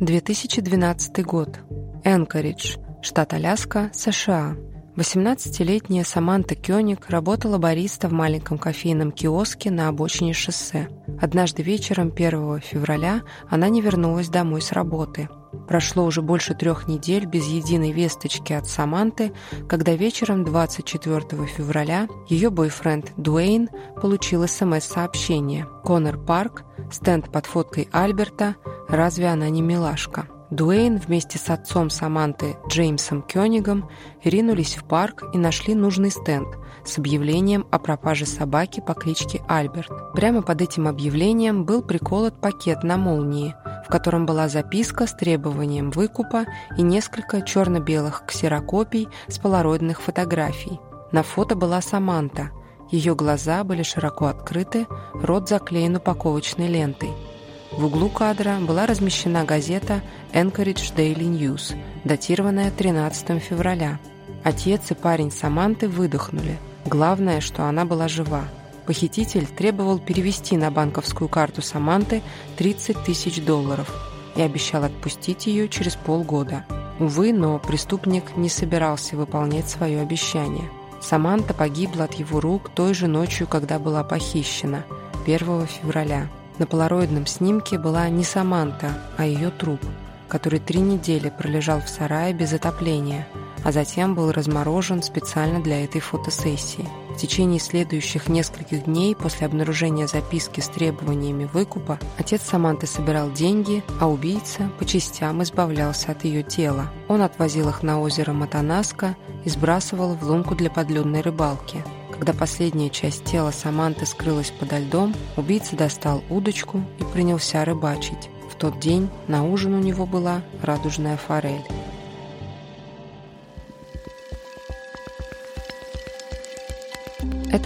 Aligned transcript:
2012 0.00 1.24
год. 1.24 1.58
Энкоридж, 2.04 2.76
штат 3.00 3.32
Аляска, 3.32 3.90
США. 3.94 4.54
18-летняя 4.94 6.04
Саманта 6.04 6.54
Кёник 6.54 7.08
работала 7.08 7.56
бариста 7.56 8.08
в 8.08 8.12
маленьком 8.12 8.58
кофейном 8.58 9.10
киоске 9.10 9.70
на 9.70 9.88
обочине 9.88 10.34
шоссе. 10.34 10.88
Однажды 11.18 11.62
вечером 11.62 12.12
1 12.14 12.60
февраля 12.60 13.22
она 13.48 13.70
не 13.70 13.80
вернулась 13.80 14.28
домой 14.28 14.60
с 14.60 14.72
работы. 14.72 15.30
Прошло 15.68 16.04
уже 16.04 16.22
больше 16.22 16.54
трех 16.54 16.86
недель 16.86 17.26
без 17.26 17.46
единой 17.46 17.92
весточки 17.92 18.52
от 18.52 18.66
Саманты, 18.66 19.32
когда 19.68 19.94
вечером 19.94 20.44
24 20.44 21.46
февраля 21.46 22.08
ее 22.28 22.50
бойфренд 22.50 23.12
Дуэйн 23.16 23.68
получил 24.00 24.46
СМС-сообщение. 24.46 25.66
Конор 25.84 26.18
Парк, 26.18 26.64
стенд 26.90 27.30
под 27.30 27.46
фоткой 27.46 27.88
Альберта, 27.92 28.56
разве 28.88 29.28
она 29.28 29.48
не 29.48 29.62
милашка? 29.62 30.28
Дуэйн 30.50 30.98
вместе 30.98 31.38
с 31.38 31.50
отцом 31.50 31.90
Саманты 31.90 32.56
Джеймсом 32.68 33.22
Кёнигом 33.22 33.88
ринулись 34.22 34.76
в 34.76 34.84
парк 34.84 35.24
и 35.34 35.38
нашли 35.38 35.74
нужный 35.74 36.10
стенд 36.10 36.46
с 36.84 36.98
объявлением 36.98 37.66
о 37.72 37.80
пропаже 37.80 38.26
собаки 38.26 38.80
по 38.80 38.94
кличке 38.94 39.42
Альберт. 39.48 39.90
Прямо 40.14 40.42
под 40.42 40.62
этим 40.62 40.86
объявлением 40.86 41.64
был 41.64 41.82
приколот 41.82 42.40
пакет 42.40 42.84
на 42.84 42.96
молнии, 42.96 43.56
в 43.84 43.90
котором 43.90 44.24
была 44.24 44.48
записка 44.48 45.08
с 45.08 45.14
требованием 45.14 45.90
выкупа 45.90 46.46
и 46.76 46.82
несколько 46.82 47.42
черно-белых 47.42 48.22
ксерокопий 48.24 49.08
с 49.26 49.38
полароидных 49.38 50.00
фотографий. 50.00 50.78
На 51.10 51.24
фото 51.24 51.56
была 51.56 51.82
Саманта. 51.82 52.50
Ее 52.92 53.16
глаза 53.16 53.64
были 53.64 53.82
широко 53.82 54.26
открыты, 54.26 54.86
рот 55.12 55.48
заклеен 55.48 55.96
упаковочной 55.96 56.68
лентой– 56.68 57.10
в 57.72 57.84
углу 57.84 58.08
кадра 58.08 58.58
была 58.60 58.86
размещена 58.86 59.44
газета 59.44 60.02
Anchorage 60.32 60.94
Daily 60.94 61.28
News, 61.28 61.76
датированная 62.04 62.70
13 62.70 63.42
февраля. 63.42 63.98
Отец 64.44 64.90
и 64.90 64.94
парень 64.94 65.30
Саманты 65.30 65.88
выдохнули. 65.88 66.58
Главное, 66.84 67.40
что 67.40 67.64
она 67.64 67.84
была 67.84 68.08
жива. 68.08 68.44
Похититель 68.86 69.46
требовал 69.46 69.98
перевести 69.98 70.56
на 70.56 70.70
банковскую 70.70 71.28
карту 71.28 71.60
Саманты 71.60 72.22
30 72.56 73.04
тысяч 73.04 73.42
долларов 73.44 73.92
и 74.36 74.42
обещал 74.42 74.84
отпустить 74.84 75.46
ее 75.46 75.68
через 75.68 75.96
полгода. 75.96 76.64
Увы, 77.00 77.32
но 77.32 77.58
преступник 77.58 78.36
не 78.36 78.48
собирался 78.48 79.16
выполнять 79.16 79.68
свое 79.68 80.00
обещание. 80.00 80.70
Саманта 81.02 81.52
погибла 81.52 82.04
от 82.04 82.14
его 82.14 82.40
рук 82.40 82.70
той 82.74 82.94
же 82.94 83.06
ночью, 83.06 83.46
когда 83.46 83.78
была 83.78 84.02
похищена, 84.02 84.84
1 85.26 85.66
февраля. 85.66 86.28
На 86.58 86.66
полароидном 86.66 87.26
снимке 87.26 87.78
была 87.78 88.08
не 88.08 88.24
Саманта, 88.24 88.94
а 89.18 89.26
ее 89.26 89.50
труп, 89.50 89.80
который 90.26 90.58
три 90.58 90.80
недели 90.80 91.28
пролежал 91.28 91.80
в 91.80 91.88
сарае 91.88 92.32
без 92.32 92.54
отопления, 92.54 93.28
а 93.62 93.72
затем 93.72 94.14
был 94.14 94.32
разморожен 94.32 95.02
специально 95.02 95.62
для 95.62 95.84
этой 95.84 96.00
фотосессии. 96.00 96.88
В 97.10 97.18
течение 97.18 97.60
следующих 97.60 98.28
нескольких 98.28 98.84
дней 98.84 99.14
после 99.14 99.46
обнаружения 99.46 100.06
записки 100.06 100.60
с 100.60 100.68
требованиями 100.68 101.44
выкупа 101.44 101.98
отец 102.16 102.42
Саманты 102.42 102.86
собирал 102.86 103.30
деньги, 103.30 103.84
а 104.00 104.08
убийца 104.08 104.70
по 104.78 104.86
частям 104.86 105.42
избавлялся 105.42 106.12
от 106.12 106.24
ее 106.24 106.42
тела. 106.42 106.90
Он 107.08 107.20
отвозил 107.20 107.68
их 107.68 107.82
на 107.82 108.00
озеро 108.00 108.32
Матанаска 108.32 109.14
и 109.44 109.50
сбрасывал 109.50 110.14
в 110.14 110.22
лунку 110.22 110.54
для 110.54 110.70
подледной 110.70 111.20
рыбалки– 111.20 111.84
когда 112.16 112.32
последняя 112.32 112.88
часть 112.88 113.24
тела 113.24 113.50
Саманты 113.50 114.06
скрылась 114.06 114.50
подо 114.50 114.78
льдом, 114.78 115.14
убийца 115.36 115.76
достал 115.76 116.24
удочку 116.30 116.82
и 116.98 117.04
принялся 117.04 117.62
рыбачить. 117.64 118.30
В 118.50 118.54
тот 118.54 118.80
день 118.80 119.10
на 119.28 119.44
ужин 119.44 119.74
у 119.74 119.80
него 119.80 120.06
была 120.06 120.40
радужная 120.62 121.18
форель. 121.18 121.62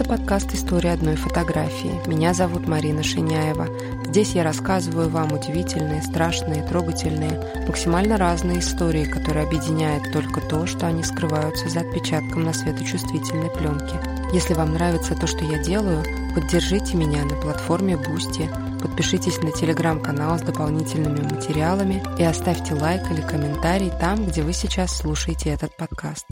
Это 0.01 0.17
подкаст 0.17 0.51
«История 0.55 0.93
одной 0.93 1.15
фотографии». 1.15 2.01
Меня 2.07 2.33
зовут 2.33 2.67
Марина 2.67 3.03
Шиняева. 3.03 3.67
Здесь 4.07 4.31
я 4.31 4.43
рассказываю 4.43 5.09
вам 5.09 5.31
удивительные, 5.31 6.01
страшные, 6.01 6.63
трогательные, 6.63 7.39
максимально 7.67 8.17
разные 8.17 8.61
истории, 8.61 9.05
которые 9.05 9.45
объединяют 9.45 10.11
только 10.11 10.41
то, 10.41 10.65
что 10.65 10.87
они 10.87 11.03
скрываются 11.03 11.69
за 11.69 11.81
отпечатком 11.81 12.43
на 12.43 12.51
светочувствительной 12.51 13.51
пленке. 13.51 13.93
Если 14.33 14.55
вам 14.55 14.73
нравится 14.73 15.13
то, 15.13 15.27
что 15.27 15.45
я 15.45 15.59
делаю, 15.59 16.03
поддержите 16.33 16.97
меня 16.97 17.23
на 17.23 17.35
платформе 17.35 17.93
Boosty, 17.93 18.49
подпишитесь 18.81 19.37
на 19.43 19.51
телеграм-канал 19.51 20.39
с 20.39 20.41
дополнительными 20.41 21.21
материалами 21.31 22.01
и 22.17 22.23
оставьте 22.23 22.73
лайк 22.73 23.03
или 23.11 23.21
комментарий 23.21 23.91
там, 23.99 24.25
где 24.25 24.41
вы 24.41 24.53
сейчас 24.53 24.97
слушаете 24.97 25.51
этот 25.51 25.77
подкаст. 25.77 26.25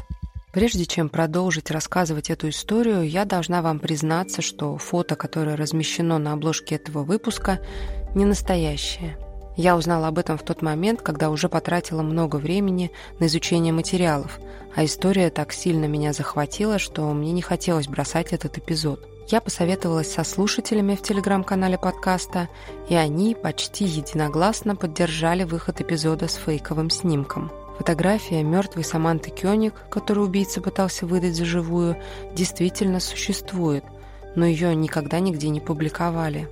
Прежде 0.51 0.85
чем 0.85 1.09
продолжить 1.09 1.69
рассказывать 1.69 2.31
эту 2.31 2.49
историю, 2.49 3.07
я 3.07 3.25
должна 3.25 3.61
вам 3.61 3.77
признаться, 3.79 4.41
что 4.41 4.77
фото, 4.77 5.15
которое 5.15 5.55
размещено 5.55 6.17
на 6.17 6.33
обложке 6.33 6.75
этого 6.75 7.03
выпуска, 7.03 7.59
не 8.15 8.25
настоящее. 8.25 9.17
Я 9.55 9.75
узнала 9.75 10.07
об 10.07 10.17
этом 10.17 10.37
в 10.37 10.43
тот 10.43 10.63
момент, 10.63 11.01
когда 11.03 11.29
уже 11.29 11.49
потратила 11.49 12.01
много 12.01 12.37
времени 12.37 12.91
на 13.19 13.27
изучение 13.27 13.73
материалов, 13.73 14.39
а 14.75 14.85
история 14.85 15.29
так 15.29 15.51
сильно 15.53 15.85
меня 15.85 16.13
захватила, 16.13 16.79
что 16.79 17.11
мне 17.13 17.31
не 17.31 17.41
хотелось 17.43 17.87
бросать 17.87 18.33
этот 18.33 18.57
эпизод. 18.57 19.07
Я 19.27 19.41
посоветовалась 19.41 20.11
со 20.11 20.23
слушателями 20.23 20.95
в 20.95 21.03
телеграм-канале 21.03 21.77
подкаста, 21.77 22.49
и 22.89 22.95
они 22.95 23.35
почти 23.35 23.85
единогласно 23.85 24.75
поддержали 24.75 25.43
выход 25.43 25.81
эпизода 25.81 26.27
с 26.27 26.35
фейковым 26.35 26.89
снимком. 26.89 27.51
Фотография 27.79 28.43
мертвой 28.43 28.83
Саманты 28.83 29.31
Кёник, 29.31 29.73
которую 29.89 30.27
убийца 30.27 30.59
пытался 30.59 31.05
выдать 31.05 31.35
за 31.35 31.45
живую, 31.45 31.95
действительно 32.35 32.99
существует, 32.99 33.85
но 34.35 34.45
ее 34.45 34.75
никогда 34.75 35.21
нигде 35.21 35.47
не 35.47 35.61
публиковали. 35.61 36.49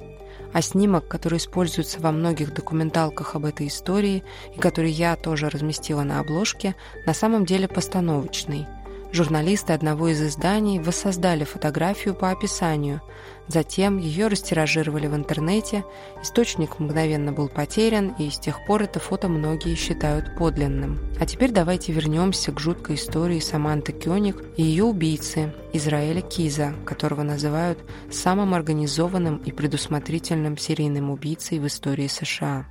А 0.53 0.61
снимок, 0.61 1.09
который 1.09 1.39
используется 1.39 1.99
во 1.99 2.13
многих 2.13 2.53
документалках 2.53 3.35
об 3.35 3.43
этой 3.43 3.67
истории 3.67 4.23
и 4.55 4.59
который 4.59 4.89
я 4.89 5.17
тоже 5.17 5.49
разместила 5.49 6.03
на 6.03 6.21
обложке, 6.21 6.75
на 7.05 7.13
самом 7.13 7.45
деле 7.45 7.67
постановочный– 7.67 8.65
Журналисты 9.13 9.71
одного 9.71 10.09
из 10.09 10.21
изданий 10.21 10.79
воссоздали 10.79 11.45
фотографию 11.45 12.13
по 12.13 12.29
описанию. 12.29 13.01
Затем 13.47 13.97
ее 13.97 14.27
растиражировали 14.27 15.07
в 15.07 15.15
интернете, 15.15 15.85
источник 16.21 16.79
мгновенно 16.79 17.31
был 17.31 17.47
потерян, 17.47 18.13
и 18.19 18.29
с 18.29 18.37
тех 18.37 18.65
пор 18.65 18.83
это 18.83 18.99
фото 18.99 19.29
многие 19.29 19.75
считают 19.75 20.35
подлинным. 20.35 20.99
А 21.19 21.25
теперь 21.25 21.51
давайте 21.51 21.93
вернемся 21.93 22.51
к 22.51 22.59
жуткой 22.59 22.95
истории 22.95 23.39
Саманты 23.39 23.93
Кёник 23.93 24.43
и 24.57 24.63
ее 24.63 24.83
убийцы 24.83 25.53
Израиля 25.71 26.21
Киза, 26.21 26.73
которого 26.85 27.23
называют 27.23 27.79
самым 28.11 28.53
организованным 28.53 29.37
и 29.37 29.53
предусмотрительным 29.53 30.57
серийным 30.57 31.09
убийцей 31.09 31.59
в 31.59 31.67
истории 31.67 32.07
США. 32.07 32.65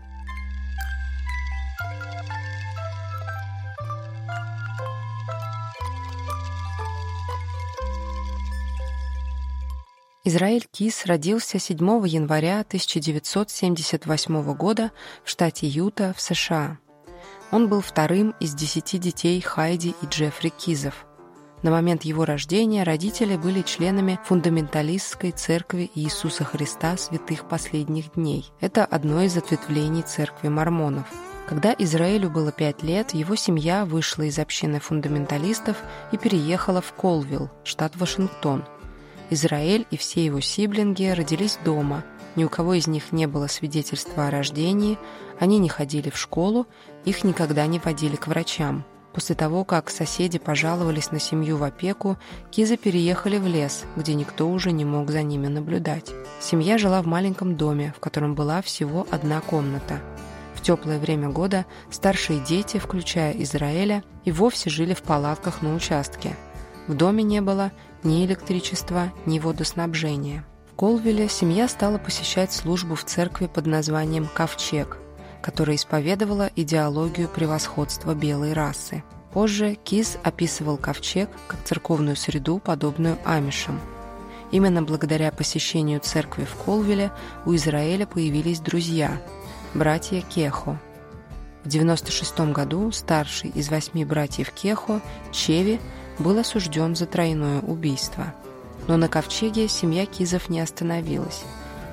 Израиль 10.29 10.67
Кис 10.73 11.07
родился 11.07 11.61
7 11.61 11.79
января 12.05 12.59
1978 12.59 14.55
года 14.55 14.91
в 15.23 15.31
штате 15.31 15.69
Юта 15.69 16.15
в 16.17 16.21
США. 16.21 16.79
Он 17.53 17.69
был 17.69 17.81
вторым 17.81 18.35
из 18.41 18.53
десяти 18.53 18.99
детей 18.99 19.41
Хайди 19.41 19.95
и 20.03 20.07
Джеффри 20.07 20.49
Кизов. 20.49 21.07
На 21.63 21.71
момент 21.71 22.03
его 22.03 22.25
рождения 22.25 22.83
родители 22.83 23.37
были 23.37 23.63
членами 23.63 24.19
фундаменталистской 24.25 25.31
церкви 25.31 25.93
Иисуса 25.95 26.43
Христа 26.43 26.97
святых 26.97 27.49
последних 27.49 28.15
дней. 28.15 28.51
Это 28.61 28.85
одно 28.85 29.23
из 29.23 29.37
ответвлений 29.37 30.03
церкви 30.03 30.49
мормонов. 30.49 31.07
Когда 31.49 31.73
Израилю 31.79 32.31
было 32.31 32.51
пять 32.51 32.83
лет, 32.83 33.15
его 33.15 33.37
семья 33.37 33.85
вышла 33.85 34.25
из 34.25 34.41
общины 34.41 34.81
фундаменталистов 34.81 35.77
и 36.11 36.17
переехала 36.17 36.81
в 36.81 36.93
Колвилл, 36.95 37.49
штат 37.63 37.95
Вашингтон– 37.95 38.65
Израиль 39.31 39.87
и 39.91 39.97
все 39.97 40.25
его 40.25 40.41
сиблинги 40.41 41.05
родились 41.05 41.59
дома. 41.65 42.05
Ни 42.37 42.45
у 42.45 42.49
кого 42.49 42.75
из 42.75 42.87
них 42.87 43.13
не 43.13 43.27
было 43.27 43.47
свидетельства 43.47 44.27
о 44.27 44.31
рождении, 44.31 44.99
они 45.39 45.59
не 45.59 45.69
ходили 45.69 46.11
в 46.11 46.19
школу, 46.19 46.67
их 47.05 47.25
никогда 47.25 47.67
не 47.67 47.79
водили 47.79 48.17
к 48.17 48.27
врачам. 48.27 48.85
После 49.17 49.35
того, 49.35 49.65
как 49.65 49.89
соседи 49.89 50.39
пожаловались 50.39 51.11
на 51.11 51.19
семью 51.19 51.57
в 51.57 51.65
опеку, 51.65 52.19
Кизы 52.51 52.77
переехали 52.77 53.39
в 53.39 53.47
лес, 53.47 53.85
где 53.97 54.13
никто 54.13 54.47
уже 54.47 54.73
не 54.73 54.85
мог 54.85 55.11
за 55.11 55.23
ними 55.23 55.47
наблюдать. 55.47 56.13
Семья 56.39 56.77
жила 56.77 57.01
в 57.01 57.07
маленьком 57.07 57.57
доме, 57.57 57.95
в 57.97 58.01
котором 58.01 58.35
была 58.35 58.61
всего 58.61 59.07
одна 59.11 59.41
комната. 59.41 60.03
В 60.55 60.61
теплое 60.61 60.99
время 60.99 61.31
года 61.31 61.65
старшие 61.91 62.41
дети, 62.41 62.79
включая 62.79 63.33
Израиля, 63.43 64.05
и 64.27 64.33
вовсе 64.33 64.69
жили 64.69 64.93
в 64.93 65.01
палатках 65.01 65.63
на 65.63 65.75
участке. 65.75 66.37
В 66.87 66.95
доме 66.95 67.23
не 67.23 67.41
было 67.41 67.73
ни 68.03 68.25
электричества, 68.25 69.13
ни 69.27 69.39
водоснабжения. 69.39 70.45
В 70.71 70.77
Колвилле 70.77 71.29
семья 71.29 71.69
стала 71.69 71.99
посещать 71.99 72.53
службу 72.53 72.95
в 72.95 73.05
церкви 73.05 73.47
под 73.47 73.67
названием 73.67 74.29
«Ковчег». 74.33 74.99
которая 75.43 75.77
исповедовала 75.77 76.51
идеологию 76.57 77.29
превосходства 77.29 78.15
белой 78.17 78.53
расы. 78.53 79.05
Позже 79.33 79.77
Кис 79.85 80.19
описывал 80.25 80.77
ковчег 80.77 81.31
как 81.47 81.63
церковную 81.63 82.17
среду, 82.17 82.59
подобную 82.59 83.17
амишам. 83.25 83.81
Именно 84.51 84.83
благодаря 84.83 85.31
посещению 85.31 86.01
церкви 86.01 86.45
в 86.45 86.57
Колвиле 86.57 87.13
у 87.45 87.55
Израиля 87.55 88.07
появились 88.07 88.59
друзья– 88.59 89.21
братья 89.75 90.21
Кехо. 90.21 90.81
В 91.63 91.69
96 91.69 92.41
году 92.53 92.91
старший 92.91 93.51
из 93.51 93.69
восьми 93.69 94.05
братьев 94.05 94.51
Кехо, 94.51 95.01
Чеви, 95.31 95.79
был 96.19 96.39
осужден 96.39 96.97
за 96.97 97.07
тройное 97.07 97.61
убийство. 97.61 98.35
Но 98.87 98.97
на 98.97 99.09
ковчеге 99.09 99.69
семья 99.69 100.07
Кизов 100.07 100.49
не 100.49 100.61
остановилась. 100.61 101.43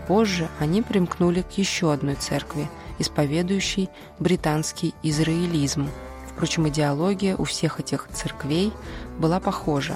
Позже 0.08 0.50
они 0.60 0.82
примкнули 0.82 1.42
к 1.42 1.58
еще 1.58 1.92
одной 1.92 2.16
церкви, 2.16 2.70
исповедующей 3.00 3.90
британский 4.20 4.94
израилизм. 5.02 5.90
Впрочем, 6.28 6.68
идеология 6.68 7.36
у 7.36 7.44
всех 7.46 7.80
этих 7.80 8.08
церквей 8.14 8.72
была 9.18 9.40
похожа. 9.40 9.96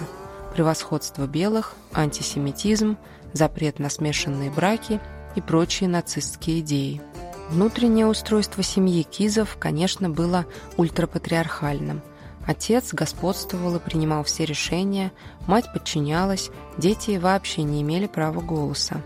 Превосходство 0.54 1.28
белых, 1.28 1.76
антисемитизм, 1.94 2.98
запрет 3.34 3.80
на 3.80 3.90
смешанные 3.90 4.50
браки 4.50 5.00
и 5.36 5.42
прочие 5.42 5.90
нацистские 5.90 6.62
идеи. 6.62 7.02
Внутреннее 7.50 8.08
устройство 8.08 8.64
семьи 8.64 9.04
Кизов, 9.04 9.58
конечно, 9.60 10.10
было 10.10 10.46
ультрапатриархальным– 10.78 12.02
Отец 12.48 12.94
господствовал 12.94 13.76
и 13.76 13.80
принимал 13.80 14.24
все 14.24 14.46
решения, 14.46 15.12
мать 15.48 15.66
подчинялась, 15.74 16.50
дети 16.78 17.18
вообще 17.18 17.64
не 17.64 17.82
имели 17.82 18.08
права 18.08 18.40
голоса. 18.40 19.02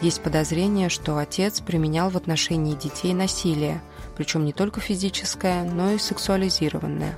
Есть 0.00 0.20
подозрение, 0.20 0.88
что 0.88 1.16
отец 1.16 1.60
применял 1.60 2.10
в 2.10 2.16
отношении 2.16 2.74
детей 2.74 3.14
насилие, 3.14 3.80
причем 4.16 4.44
не 4.44 4.52
только 4.52 4.80
физическое, 4.80 5.62
но 5.62 5.92
и 5.92 5.98
сексуализированное. 5.98 7.16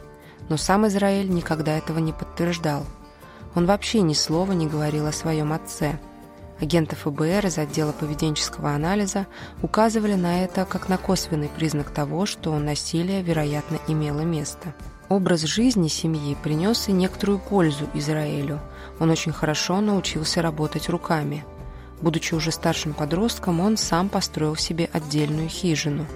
Но 0.50 0.58
сам 0.58 0.86
Израиль 0.86 1.30
никогда 1.30 1.78
этого 1.78 1.98
не 1.98 2.12
подтверждал. 2.12 2.84
Он 3.54 3.64
вообще 3.64 4.02
ни 4.02 4.12
слова 4.12 4.52
не 4.52 4.66
говорил 4.66 5.06
о 5.06 5.12
своем 5.12 5.54
отце. 5.54 5.98
Агенты 6.60 6.94
ФБР 6.94 7.46
из 7.46 7.56
отдела 7.56 7.92
поведенческого 7.92 8.72
анализа 8.72 9.26
указывали 9.62 10.14
на 10.14 10.44
это 10.44 10.66
как 10.66 10.90
на 10.90 10.98
косвенный 10.98 11.48
признак 11.48 11.88
того, 11.90 12.26
что 12.26 12.58
насилие, 12.58 13.22
вероятно, 13.22 13.78
имело 13.88 14.20
место. 14.20 14.74
Образ 15.10 15.42
жизни 15.42 15.88
семьи 15.88 16.34
принес 16.42 16.88
и 16.88 16.92
некоторую 16.92 17.38
пользу 17.38 17.88
Израилю. 17.92 18.60
Он 18.98 19.10
очень 19.10 19.32
хорошо 19.32 19.80
научился 19.80 20.40
работать 20.40 20.88
руками. 20.88 21.44
Будучи 22.00 22.34
уже 22.34 22.50
старшим 22.50 22.94
подростком, 22.94 23.60
он 23.60 23.76
сам 23.76 24.08
построил 24.08 24.56
себе 24.56 24.88
отдельную 24.92 25.48
хижину. 25.48 26.06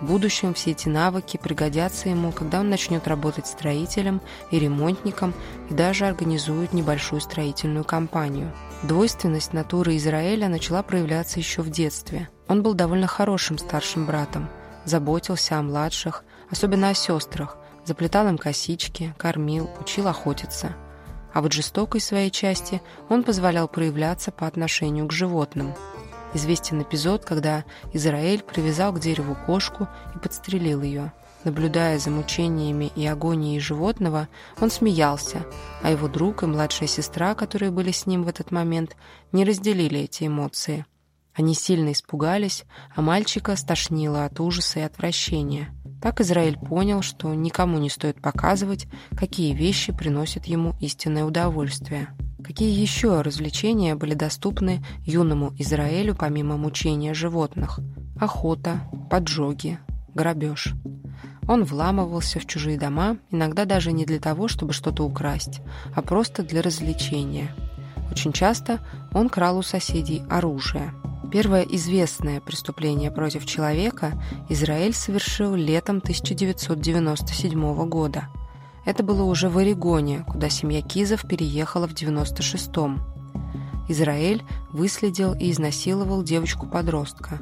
В 0.00 0.06
будущем 0.06 0.54
все 0.54 0.72
эти 0.72 0.88
навыки 0.88 1.40
пригодятся 1.42 2.10
ему, 2.10 2.30
когда 2.30 2.60
он 2.60 2.68
начнет 2.68 3.08
работать 3.08 3.46
строителем 3.46 4.20
и 4.50 4.58
ремонтником 4.58 5.32
и 5.70 5.74
даже 5.74 6.06
организует 6.06 6.72
небольшую 6.72 7.20
строительную 7.20 7.84
компанию. 7.84 8.52
Двойственность 8.82 9.54
натуры 9.54 9.96
Израиля 9.96 10.48
начала 10.48 10.82
проявляться 10.82 11.40
еще 11.40 11.62
в 11.62 11.70
детстве. 11.70 12.28
Он 12.46 12.62
был 12.62 12.74
довольно 12.74 13.06
хорошим 13.06 13.58
старшим 13.58 14.06
братом, 14.06 14.48
заботился 14.84 15.58
о 15.58 15.62
младших, 15.62 16.24
особенно 16.50 16.90
о 16.90 16.94
сестрах– 16.94 17.56
заплетал 17.88 18.28
им 18.28 18.36
косички, 18.38 19.14
кормил, 19.16 19.70
учил 19.80 20.08
охотиться. 20.08 20.76
А 21.32 21.40
вот 21.40 21.52
жестокой 21.52 22.00
своей 22.00 22.30
части 22.30 22.82
он 23.08 23.22
позволял 23.24 23.66
проявляться 23.66 24.30
по 24.30 24.46
отношению 24.46 25.06
к 25.08 25.12
животным. 25.12 25.74
Известен 26.34 26.82
эпизод, 26.82 27.24
когда 27.24 27.64
Израиль 27.94 28.42
привязал 28.42 28.92
к 28.92 29.00
дереву 29.00 29.34
кошку 29.46 29.88
и 30.14 30.18
подстрелил 30.18 30.82
ее. 30.82 31.12
Наблюдая 31.44 31.98
за 31.98 32.10
мучениями 32.10 32.92
и 32.94 33.06
агонией 33.06 33.60
животного, 33.60 34.28
он 34.60 34.70
смеялся, 34.70 35.46
а 35.82 35.90
его 35.90 36.08
друг 36.08 36.42
и 36.42 36.46
младшая 36.46 36.88
сестра, 36.88 37.34
которые 37.34 37.70
были 37.70 37.92
с 37.92 38.04
ним 38.04 38.24
в 38.24 38.28
этот 38.28 38.50
момент, 38.50 38.96
не 39.32 39.44
разделили 39.44 40.00
эти 40.00 40.26
эмоции. 40.26 40.84
Они 41.38 41.54
сильно 41.54 41.92
испугались, 41.92 42.64
а 42.96 43.00
мальчика 43.00 43.54
стошнило 43.54 44.24
от 44.24 44.40
ужаса 44.40 44.80
и 44.80 44.82
отвращения. 44.82 45.68
Так 46.02 46.20
Израиль 46.20 46.58
понял, 46.58 47.00
что 47.00 47.32
никому 47.32 47.78
не 47.78 47.90
стоит 47.90 48.20
показывать, 48.20 48.88
какие 49.16 49.54
вещи 49.54 49.92
приносят 49.92 50.46
ему 50.46 50.74
истинное 50.80 51.24
удовольствие. 51.24 52.08
Какие 52.42 52.76
еще 52.76 53.20
развлечения 53.20 53.94
были 53.94 54.14
доступны 54.14 54.84
юному 55.04 55.54
Израилю 55.58 56.16
помимо 56.16 56.56
мучения 56.56 57.14
животных? 57.14 57.78
Охота, 58.20 58.80
поджоги, 59.08 59.78
грабеж. 60.14 60.74
Он 61.46 61.62
вламывался 61.62 62.40
в 62.40 62.46
чужие 62.46 62.80
дома, 62.80 63.16
иногда 63.30 63.64
даже 63.64 63.92
не 63.92 64.04
для 64.04 64.18
того, 64.18 64.48
чтобы 64.48 64.72
что-то 64.72 65.04
украсть, 65.04 65.60
а 65.94 66.02
просто 66.02 66.42
для 66.42 66.62
развлечения. 66.62 67.54
Очень 68.10 68.32
часто 68.32 68.80
он 69.14 69.28
крал 69.28 69.58
у 69.58 69.62
соседей 69.62 70.24
оружие– 70.28 70.92
Первое 71.30 71.62
известное 71.62 72.40
преступление 72.40 73.10
против 73.10 73.44
человека 73.44 74.22
Израиль 74.48 74.94
совершил 74.94 75.54
летом 75.54 75.98
1997 75.98 77.88
года. 77.88 78.28
Это 78.86 79.02
было 79.02 79.24
уже 79.24 79.50
в 79.50 79.58
Орегоне, 79.58 80.24
куда 80.26 80.48
семья 80.48 80.80
Кизов 80.80 81.28
переехала 81.28 81.86
в 81.86 81.92
96-м. 81.92 83.02
Израиль 83.90 84.42
выследил 84.72 85.34
и 85.34 85.50
изнасиловал 85.50 86.22
девочку-подростка. 86.22 87.40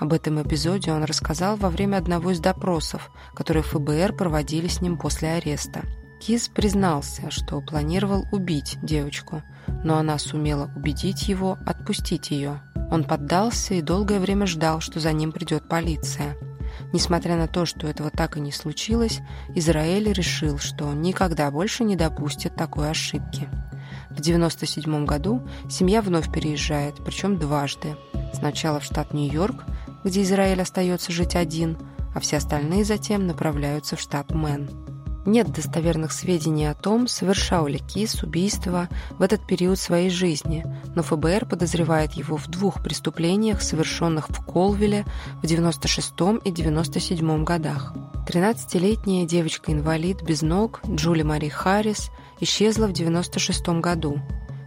Об 0.00 0.12
этом 0.12 0.42
эпизоде 0.42 0.92
он 0.92 1.04
рассказал 1.04 1.56
во 1.56 1.70
время 1.70 1.96
одного 1.98 2.32
из 2.32 2.40
допросов, 2.40 3.10
которые 3.34 3.62
ФБР 3.62 4.16
проводили 4.16 4.66
с 4.66 4.80
ним 4.80 4.96
после 4.98 5.30
ареста. 5.30 5.82
Киз 6.20 6.48
признался, 6.48 7.30
что 7.30 7.60
планировал 7.60 8.24
убить 8.32 8.78
девочку, 8.82 9.42
но 9.84 9.98
она 9.98 10.18
сумела 10.18 10.70
убедить 10.76 11.28
его 11.28 11.58
отпустить 11.66 12.30
ее– 12.30 12.60
он 12.90 13.04
поддался 13.04 13.74
и 13.74 13.82
долгое 13.82 14.18
время 14.18 14.46
ждал, 14.46 14.80
что 14.80 14.98
за 15.00 15.12
ним 15.12 15.32
придет 15.32 15.68
полиция. 15.68 16.36
Несмотря 16.92 17.36
на 17.36 17.46
то, 17.48 17.66
что 17.66 17.86
этого 17.86 18.10
так 18.10 18.36
и 18.36 18.40
не 18.40 18.52
случилось, 18.52 19.20
Израиль 19.54 20.12
решил, 20.12 20.58
что 20.58 20.92
никогда 20.92 21.50
больше 21.50 21.84
не 21.84 21.96
допустит 21.96 22.54
такой 22.54 22.90
ошибки. 22.90 23.48
В 24.10 24.20
1997 24.20 25.04
году 25.04 25.46
семья 25.68 26.00
вновь 26.00 26.32
переезжает, 26.32 26.96
причем 27.04 27.38
дважды. 27.38 27.96
Сначала 28.32 28.80
в 28.80 28.84
штат 28.84 29.12
Нью-Йорк, 29.12 29.64
где 30.04 30.22
Израиль 30.22 30.62
остается 30.62 31.12
жить 31.12 31.36
один, 31.36 31.76
а 32.14 32.20
все 32.20 32.38
остальные 32.38 32.84
затем 32.84 33.26
направляются 33.26 33.96
в 33.96 34.00
штат 34.00 34.30
Мэн. 34.30 34.70
Нет 35.26 35.52
достоверных 35.52 36.12
сведений 36.12 36.66
о 36.66 36.74
том, 36.74 37.06
совершал 37.06 37.66
ли 37.66 37.78
Кис 37.78 38.22
убийство 38.22 38.88
в 39.10 39.22
этот 39.22 39.46
период 39.46 39.78
своей 39.78 40.10
жизни, 40.10 40.64
но 40.94 41.02
ФБР 41.02 41.46
подозревает 41.46 42.12
его 42.12 42.36
в 42.36 42.46
двух 42.48 42.82
преступлениях, 42.82 43.60
совершенных 43.60 44.30
в 44.30 44.44
Колвилле 44.44 45.04
в 45.42 45.46
96 45.46 46.12
и 46.44 46.50
97 46.50 47.44
годах. 47.44 47.94
13-летняя 48.26 49.26
девочка-инвалид 49.26 50.22
без 50.22 50.42
ног 50.42 50.80
Джули 50.86 51.22
Мари 51.22 51.48
Харрис 51.48 52.10
исчезла 52.40 52.86
в 52.86 52.92
96 52.92 53.68
году. 53.80 54.20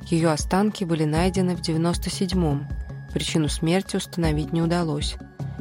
Ее 0.10 0.32
останки 0.32 0.84
были 0.84 1.06
найдены 1.06 1.56
в 1.56 1.62
97 1.62 2.82
Причину 3.14 3.50
смерти 3.50 3.98
установить 3.98 4.54
не 4.54 4.62
удалось. 4.62 5.16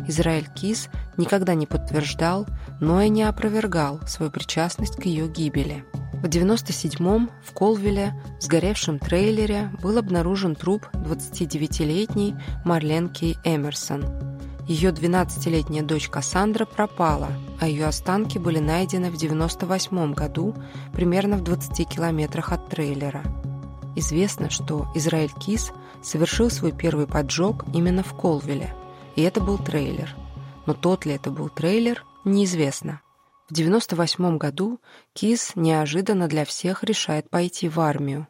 Израиль 0.08 0.48
Кис 0.54 0.88
никогда 1.16 1.54
не 1.54 1.66
подтверждал, 1.66 2.46
но 2.80 3.00
и 3.00 3.08
не 3.08 3.22
опровергал 3.22 4.00
свою 4.06 4.30
причастность 4.30 4.96
к 4.96 5.04
ее 5.04 5.28
гибели. 5.28 5.84
В 6.14 6.24
97-м 6.24 7.30
в 7.42 7.52
Колвилле 7.52 8.12
в 8.38 8.42
сгоревшем 8.42 8.98
трейлере 8.98 9.70
был 9.82 9.96
обнаружен 9.96 10.54
труп 10.54 10.86
29-летней 10.92 12.34
Марленки 12.64 13.38
Эмерсон. 13.42 14.04
Ее 14.68 14.90
12-летняя 14.90 15.82
дочь 15.82 16.08
Кассандра 16.08 16.66
пропала, 16.66 17.28
а 17.58 17.66
ее 17.66 17.86
останки 17.86 18.38
были 18.38 18.58
найдены 18.58 19.10
в 19.10 19.16
98 19.16 20.12
году 20.12 20.54
примерно 20.92 21.38
в 21.38 21.42
20 21.42 21.88
километрах 21.88 22.52
от 22.52 22.68
трейлера. 22.68 23.22
Известно, 23.96 24.50
что 24.50 24.88
Израиль 24.94 25.32
Кис 25.40 25.72
совершил 26.02 26.50
свой 26.50 26.72
первый 26.72 27.06
поджог 27.06 27.64
именно 27.74 28.02
в 28.02 28.14
Колвилле, 28.14 28.74
и 29.20 29.22
это 29.22 29.42
был 29.42 29.58
трейлер. 29.58 30.16
Но 30.64 30.72
тот 30.72 31.04
ли 31.04 31.12
это 31.12 31.30
был 31.30 31.50
трейлер, 31.50 32.04
неизвестно. 32.24 33.02
В 33.50 33.52
98 33.52 34.38
году 34.38 34.80
Кис 35.12 35.52
неожиданно 35.56 36.26
для 36.26 36.46
всех 36.46 36.84
решает 36.84 37.28
пойти 37.28 37.68
в 37.68 37.80
армию. 37.80 38.28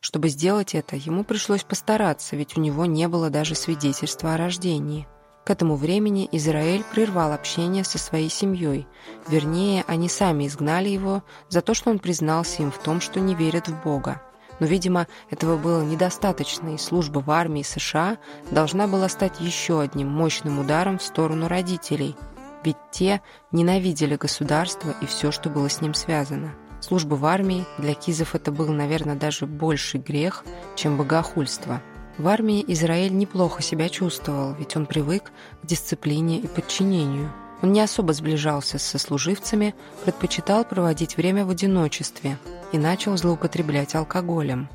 Чтобы 0.00 0.30
сделать 0.30 0.74
это, 0.74 0.96
ему 0.96 1.24
пришлось 1.24 1.62
постараться, 1.62 2.36
ведь 2.36 2.56
у 2.56 2.60
него 2.62 2.86
не 2.86 3.06
было 3.06 3.28
даже 3.28 3.54
свидетельства 3.54 4.32
о 4.32 4.38
рождении. 4.38 5.06
К 5.44 5.50
этому 5.50 5.76
времени 5.76 6.26
Израиль 6.32 6.84
прервал 6.90 7.32
общение 7.32 7.84
со 7.84 7.98
своей 7.98 8.30
семьей. 8.30 8.86
Вернее, 9.28 9.84
они 9.86 10.08
сами 10.08 10.46
изгнали 10.46 10.88
его 10.88 11.22
за 11.50 11.60
то, 11.60 11.74
что 11.74 11.90
он 11.90 11.98
признался 11.98 12.62
им 12.62 12.70
в 12.70 12.78
том, 12.78 13.02
что 13.02 13.20
не 13.20 13.34
верит 13.34 13.68
в 13.68 13.82
Бога. 13.82 14.22
Но, 14.60 14.66
видимо, 14.66 15.06
этого 15.30 15.56
было 15.56 15.82
недостаточно, 15.82 16.74
и 16.74 16.78
служба 16.78 17.18
в 17.18 17.30
армии 17.30 17.62
США 17.62 18.18
должна 18.50 18.86
была 18.86 19.08
стать 19.08 19.40
еще 19.40 19.80
одним 19.80 20.08
мощным 20.08 20.58
ударом 20.58 20.98
в 20.98 21.02
сторону 21.02 21.48
родителей. 21.48 22.14
ведь 22.62 22.76
те 22.90 23.22
ненавидели 23.52 24.16
государство 24.16 24.94
и 25.00 25.06
все, 25.06 25.32
что 25.32 25.48
было 25.48 25.70
с 25.70 25.80
ним 25.80 25.94
связано. 25.94 26.52
Служба 26.80 27.14
в 27.14 27.24
армии 27.24 27.64
для 27.78 27.94
кизов 27.94 28.34
это 28.34 28.52
был, 28.52 28.68
наверное, 28.68 29.14
даже 29.14 29.46
больший 29.46 29.98
грех, 29.98 30.44
чем 30.76 30.98
богохульство. 30.98 31.80
В 32.18 32.28
армии 32.28 32.62
Израиль 32.68 33.16
неплохо 33.16 33.62
себя 33.62 33.88
чувствовал, 33.88 34.52
ведь 34.54 34.76
он 34.76 34.84
привык 34.84 35.32
к 35.62 35.66
дисциплине 35.66 36.38
и 36.38 36.46
подчинению. 36.46 37.32
Он 37.62 37.72
не 37.72 37.80
особо 37.80 38.12
сближался 38.12 38.78
с 38.78 38.82
сослуживцами, 38.82 39.74
предпочитал 40.04 40.64
проводить 40.64 41.16
время 41.16 41.44
в 41.44 41.50
одиночестве 41.50 42.38
и 42.72 42.78
начал 42.78 43.16
злоупотреблять 43.16 43.94
алкоголем. 43.94 44.68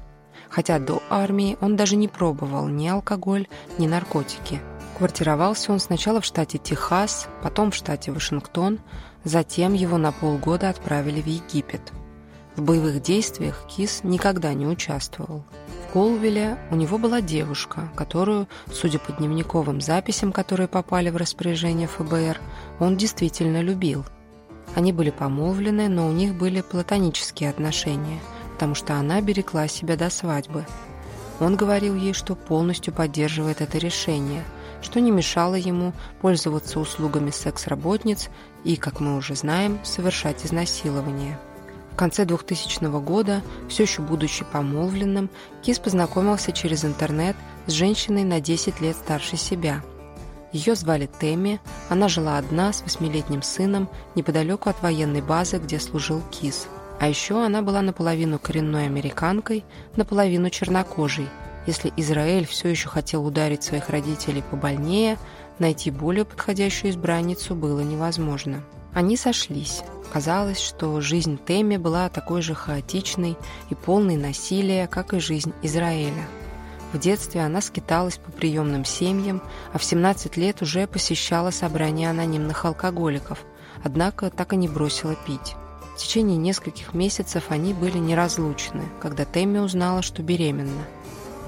Хотя 0.49 0.79
до 0.79 1.01
армии 1.09 1.57
он 1.61 1.75
даже 1.75 1.95
не 1.95 2.07
пробовал 2.07 2.67
ни 2.67 2.87
алкоголь, 2.87 3.47
ни 3.77 3.87
наркотики. 3.87 4.61
Квартировался 4.97 5.73
он 5.73 5.79
сначала 5.79 6.21
в 6.21 6.25
штате 6.25 6.57
Техас, 6.57 7.27
потом 7.43 7.71
в 7.71 7.75
штате 7.75 8.11
Вашингтон, 8.11 8.79
затем 9.23 9.73
его 9.73 9.97
на 9.97 10.11
полгода 10.11 10.69
отправили 10.69 11.21
в 11.21 11.27
Египет. 11.27 11.91
В 12.55 12.61
боевых 12.61 13.01
действиях 13.01 13.65
Кис 13.67 14.01
никогда 14.03 14.53
не 14.53 14.65
участвовал. 14.65 15.43
В 15.89 15.91
Колвилле 15.91 16.57
у 16.71 16.75
него 16.75 16.97
была 16.97 17.19
девушка, 17.19 17.89
которую, 17.95 18.47
судя 18.71 18.97
по 18.99 19.11
дневниковым 19.11 19.81
записям, 19.81 20.31
которые 20.31 20.69
попали 20.69 21.09
в 21.09 21.17
распоряжение 21.17 21.89
ФБР, 21.89 22.39
он 22.79 22.97
действительно 22.97 23.61
любил. 23.61 24.05
Они 24.75 24.91
были 24.91 25.09
помолвлены, 25.09 25.87
но 25.87 26.07
у 26.07 26.11
них 26.11 26.35
были 26.35 26.61
платонические 26.61 27.49
отношения, 27.49 28.19
потому 28.53 28.75
что 28.75 28.95
она 28.95 29.21
берегла 29.21 29.67
себя 29.67 29.95
до 29.95 30.09
свадьбы. 30.09 30.65
Он 31.39 31.55
говорил 31.55 31.95
ей, 31.95 32.13
что 32.13 32.35
полностью 32.35 32.93
поддерживает 32.93 33.61
это 33.61 33.77
решение, 33.77 34.43
что 34.81 34.99
не 35.01 35.11
мешало 35.11 35.55
ему 35.55 35.93
пользоваться 36.21 36.79
услугами 36.79 37.31
секс-работниц 37.31 38.29
и, 38.63 38.75
как 38.75 38.99
мы 38.99 39.17
уже 39.17 39.35
знаем, 39.35 39.79
совершать 39.83 40.45
изнасилование. 40.45 41.39
В 41.91 41.97
конце 41.97 42.25
2000 42.25 42.83
года, 43.01 43.41
все 43.69 43.83
еще 43.83 44.01
будучи 44.01 44.43
помолвленным, 44.43 45.29
Кис 45.61 45.79
познакомился 45.79 46.51
через 46.51 46.83
интернет 46.83 47.37
с 47.67 47.71
женщиной 47.71 48.25
на 48.25 48.41
10 48.41 48.81
лет 48.81 48.97
старше 48.97 49.37
себя. 49.37 49.81
Ее 50.51 50.75
звали 50.75 51.07
Тэмми, 51.07 51.59
она 51.89 52.07
жила 52.07 52.37
одна 52.37 52.71
с 52.71 52.81
восьмилетним 52.81 53.41
сыном 53.41 53.89
неподалеку 54.15 54.69
от 54.69 54.81
военной 54.81 55.21
базы, 55.21 55.57
где 55.57 55.79
служил 55.79 56.21
Кис. 56.31 56.67
А 56.99 57.07
еще 57.07 57.43
она 57.43 57.61
была 57.61 57.81
наполовину 57.81 58.39
коренной 58.39 58.85
американкой, 58.85 59.65
наполовину 59.95 60.49
чернокожей. 60.49 61.27
Если 61.67 61.91
Израиль 61.97 62.45
все 62.45 62.69
еще 62.69 62.89
хотел 62.89 63.25
ударить 63.25 63.63
своих 63.63 63.89
родителей 63.89 64.43
побольнее, 64.49 65.17
найти 65.59 65.91
более 65.91 66.25
подходящую 66.25 66.91
избранницу 66.91 67.55
было 67.55 67.81
невозможно. 67.81 68.63
Они 68.93 69.17
сошлись. 69.17 69.81
Казалось, 70.13 70.61
что 70.61 71.01
жизнь 71.01 71.37
Тэмми 71.37 71.75
была 71.75 72.07
такой 72.07 72.41
же 72.41 72.53
хаотичной 72.53 73.35
и 73.69 73.75
полной 73.75 74.15
насилия, 74.15 74.87
как 74.87 75.13
и 75.13 75.19
жизнь 75.19 75.53
Израиля. 75.61 76.23
В 76.93 76.99
детстве 76.99 77.41
она 77.41 77.61
скиталась 77.61 78.17
по 78.17 78.31
приемным 78.31 78.85
семьям, 78.85 79.41
а 79.73 79.77
в 79.77 79.83
17 79.83 80.37
лет 80.37 80.61
уже 80.61 80.87
посещала 80.87 81.51
собрания 81.51 82.09
анонимных 82.09 82.65
алкоголиков, 82.65 83.39
однако 83.83 84.29
так 84.29 84.53
и 84.53 84.55
не 84.55 84.67
бросила 84.67 85.15
пить. 85.27 85.55
В 85.95 85.97
течение 85.97 86.37
нескольких 86.37 86.93
месяцев 86.93 87.45
они 87.49 87.73
были 87.73 87.97
неразлучны, 87.97 88.83
когда 89.01 89.25
Тэмми 89.25 89.59
узнала, 89.59 90.01
что 90.01 90.21
беременна. 90.21 90.85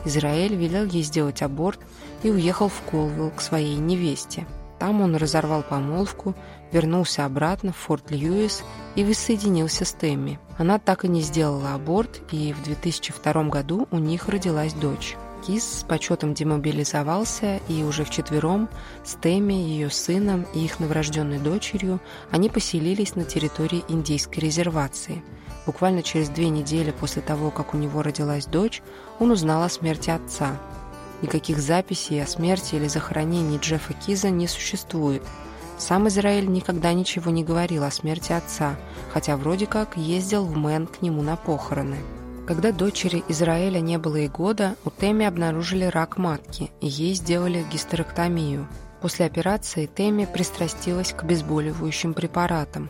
Израиль 0.06 0.56
велел 0.56 0.86
ей 0.86 1.03
сделать 1.03 1.41
аборт 1.41 1.79
и 2.24 2.29
уехал 2.29 2.70
в 2.70 2.82
Колвилл 2.89 3.32
к 3.32 3.41
своей 3.41 3.75
невесте. 3.75 4.48
Там 4.79 5.01
он 5.01 5.15
разорвал 5.15 5.63
помолвку 5.63 6.36
вернулся 6.72 7.25
обратно 7.25 7.72
в 7.72 7.77
Форт 7.77 8.12
Льюис 8.12 8.63
и 8.96 9.03
воссоединился 9.03 9.86
с 9.86 9.94
Тэмми. 9.94 10.39
Она 10.58 10.79
так 10.79 11.06
и 11.06 11.08
не 11.08 11.22
сделала 11.22 11.74
аборт, 11.74 12.22
и 12.32 12.53
в 12.53 12.63
2002 12.63 13.44
году 13.46 13.88
у 13.91 14.00
них 14.00 14.27
родилась 14.27 14.74
дочь. 14.74 15.15
Кис 15.46 15.79
с 15.79 15.84
почетом 15.84 16.34
демобилизовался, 16.34 17.62
и 17.67 17.84
уже 17.84 18.03
вчетвером 18.03 18.70
с 19.03 19.13
Тэмми, 19.13 19.53
ее 19.53 19.89
сыном 19.89 20.46
и 20.53 20.65
их 20.65 20.79
новорожденной 20.79 21.39
дочерью 21.39 22.00
они 22.32 22.50
поселились 22.50 23.15
на 23.15 23.24
территории 23.24 23.84
индийской 23.88 24.44
резервации. 24.44 25.24
Буквально 25.65 26.03
через 26.03 26.29
две 26.29 26.50
недели 26.50 26.91
после 26.91 27.22
того, 27.22 27.51
как 27.51 27.74
у 27.74 27.77
него 27.77 28.01
родилась 28.01 28.46
дочь, 28.46 28.82
он 29.20 29.32
узнал 29.32 29.63
о 29.63 29.70
смерти 29.70 30.10
отца. 30.10 30.58
Никаких 31.22 31.60
записей 31.60 32.22
о 32.22 32.27
смерти 32.27 32.75
или 32.75 32.88
захоронении 32.88 33.60
Джеффа 33.60 33.94
Киза 33.94 34.29
не 34.29 34.48
существует– 34.48 35.24
сам 35.77 36.08
Израиль 36.08 36.48
никогда 36.48 36.91
ничего 36.94 37.29
не 37.29 37.44
говорил 37.44 37.84
о 37.84 37.91
смерти 37.91 38.32
отца, 38.32 38.75
хотя 39.13 39.38
вроде 39.38 39.67
как 39.67 39.96
ездил 39.96 40.44
в 40.44 40.58
Мэн 40.58 40.88
к 40.88 41.01
нему 41.01 41.22
на 41.22 41.36
похороны. 41.36 41.98
Когда 42.48 42.72
дочери 42.72 43.25
Израиля 43.27 43.82
не 43.82 43.98
было 43.98 44.16
и 44.16 44.30
года, 44.30 44.77
у 44.86 44.89
Теми 44.89 45.25
обнаружили 45.25 45.84
рак 45.84 46.18
матки, 46.18 46.72
и 46.80 46.88
ей 46.88 47.13
сделали 47.13 47.66
гистерэктомию. 47.70 48.70
После 49.01 49.25
операции 49.25 49.86
Теми 49.86 50.24
пристрастилась 50.24 51.12
к 51.12 51.24
обезболивающим 51.24 52.13
препаратам. 52.13 52.89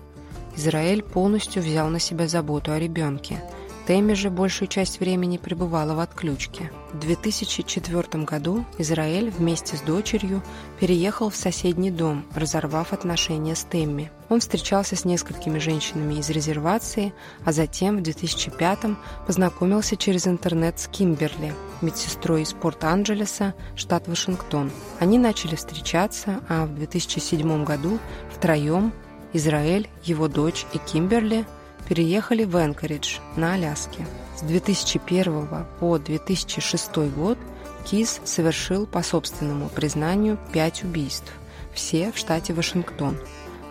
Израиль 0.56 1.02
полностью 1.02 1.64
взял 1.64 1.90
на 1.90 2.00
себя 2.00 2.28
заботу 2.28 2.72
о 2.72 2.80
ребенке– 2.80 3.44
Тэмми 3.88 4.16
же 4.16 4.30
большую 4.30 4.68
часть 4.68 5.00
времени 5.00 5.38
пребывала 5.38 5.94
в 5.94 6.02
отключке. 6.02 6.72
В 6.92 7.00
2004 7.00 8.26
году 8.26 8.66
Израиль 8.78 9.30
вместе 9.30 9.78
с 9.78 9.82
дочерью 9.82 10.44
переехал 10.78 11.30
в 11.30 11.38
соседний 11.38 11.90
дом, 11.90 12.26
разорвав 12.36 12.92
отношения 12.92 13.56
с 13.56 13.64
Тэмми. 13.64 14.12
Он 14.28 14.42
встречался 14.42 14.98
с 14.98 15.06
несколькими 15.06 15.58
женщинами 15.60 16.16
из 16.16 16.30
резервации, 16.30 17.14
а 17.46 17.54
затем 17.54 18.00
в 18.00 18.04
2005 18.04 18.80
познакомился 19.26 19.96
через 19.96 20.28
интернет 20.28 20.78
с 20.80 20.88
Кимберли, 20.88 21.54
медсестрой 21.82 22.42
из 22.42 22.52
Порт-Анджелеса, 22.52 23.54
штат 23.78 24.10
Вашингтон. 24.10 24.70
Они 25.00 25.18
начали 25.18 25.56
встречаться, 25.56 26.42
а 26.50 26.66
в 26.66 26.76
2007 26.76 27.64
году 27.64 28.00
втроем 28.36 28.92
Израиль, 29.32 29.88
его 30.04 30.28
дочь 30.28 30.66
и 30.74 30.78
Кимберли– 30.78 31.46
переехали 31.88 32.44
в 32.44 32.56
Энкоридж 32.56 33.20
на 33.36 33.54
Аляске. 33.54 34.06
С 34.36 34.42
2001 34.42 35.48
по 35.80 35.98
2006 35.98 36.98
год 37.16 37.38
Кис 37.86 38.20
совершил 38.26 38.86
по 38.86 39.02
собственному 39.02 39.70
признанию 39.70 40.38
пять 40.52 40.84
убийств, 40.84 41.32
все 41.74 42.12
в 42.12 42.18
штате 42.18 42.54
Вашингтон. 42.54 43.18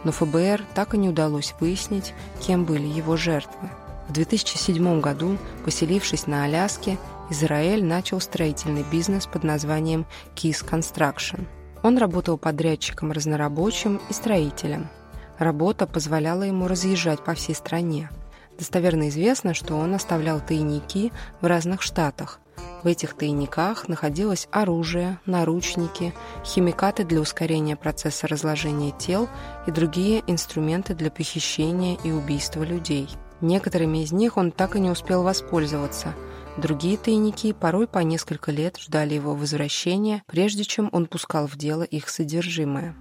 Но 0.04 0.12
ФБР 0.12 0.64
так 0.74 0.94
и 0.94 0.98
не 0.98 1.08
удалось 1.08 1.54
выяснить, 1.60 2.14
кем 2.40 2.64
были 2.64 2.86
его 2.86 3.16
жертвы. 3.16 3.70
В 4.08 4.12
2007 4.12 5.00
году, 5.00 5.36
поселившись 5.64 6.26
на 6.26 6.44
Аляске, 6.44 6.96
Израиль 7.28 7.84
начал 7.84 8.20
строительный 8.20 8.84
бизнес 8.90 9.26
под 9.26 9.42
названием 9.42 10.06
Kiss 10.36 10.64
Construction. 10.64 11.46
Он 11.82 11.98
работал 11.98 12.38
подрядчиком 12.38 13.12
разнорабочим 13.12 14.00
и 14.08 14.12
строителем– 14.12 14.88
Работа 15.38 15.86
позволяла 15.86 16.44
ему 16.44 16.66
разъезжать 16.66 17.22
по 17.24 17.34
всей 17.34 17.54
стране. 17.54 18.10
Достоверно 18.58 19.08
известно, 19.08 19.52
что 19.52 19.74
он 19.74 19.94
оставлял 19.94 20.40
тайники 20.40 21.12
в 21.40 21.46
разных 21.46 21.82
штатах. 21.82 22.40
В 22.82 22.86
этих 22.88 23.14
тайниках 23.14 23.88
находилось 23.88 24.48
оружие, 24.50 25.18
наручники, 25.26 26.14
химикаты 26.44 27.04
для 27.04 27.20
ускорения 27.20 27.76
процесса 27.76 28.26
разложения 28.28 28.92
тел 28.92 29.28
и 29.66 29.70
другие 29.70 30.22
инструменты 30.26 30.94
для 30.94 31.10
похищения 31.10 31.98
и 32.04 32.12
убийства 32.12 32.62
людей. 32.62 33.08
Некоторыми 33.40 34.02
из 34.02 34.12
них 34.12 34.36
он 34.36 34.50
так 34.52 34.76
и 34.76 34.80
не 34.80 34.90
успел 34.90 35.22
воспользоваться. 35.22 36.14
Другие 36.56 36.96
тайники 36.96 37.52
порой 37.52 37.86
по 37.86 37.98
несколько 37.98 38.50
лет 38.50 38.78
ждали 38.78 39.14
его 39.14 39.34
возвращения, 39.34 40.22
прежде 40.26 40.64
чем 40.64 40.88
он 40.92 41.06
пускал 41.06 41.46
в 41.46 41.56
дело 41.56 41.82
их 41.82 42.08
содержимое. 42.08 42.96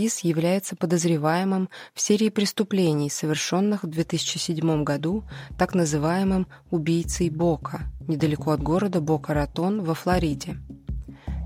Кис 0.00 0.20
является 0.20 0.76
подозреваемым 0.76 1.68
в 1.92 2.00
серии 2.00 2.30
преступлений, 2.30 3.10
совершенных 3.10 3.84
в 3.84 3.86
2007 3.88 4.82
году 4.82 5.24
так 5.58 5.74
называемым 5.74 6.46
«убийцей 6.70 7.28
Бока», 7.28 7.82
недалеко 8.08 8.52
от 8.52 8.62
города 8.62 9.02
Бока-Ратон 9.02 9.84
во 9.84 9.92
Флориде. 9.92 10.56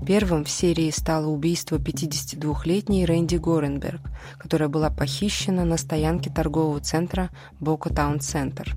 Первым 0.07 0.45
в 0.45 0.49
серии 0.49 0.89
стало 0.91 1.27
убийство 1.27 1.75
52-летней 1.75 3.05
Рэнди 3.05 3.35
Горенберг, 3.35 3.99
которая 4.37 4.69
была 4.69 4.89
похищена 4.89 5.65
на 5.65 5.75
стоянке 5.75 6.29
торгового 6.29 6.79
центра 6.79 7.31
Бока 7.59 7.89
Таун 7.89 8.21
Центр. 8.21 8.73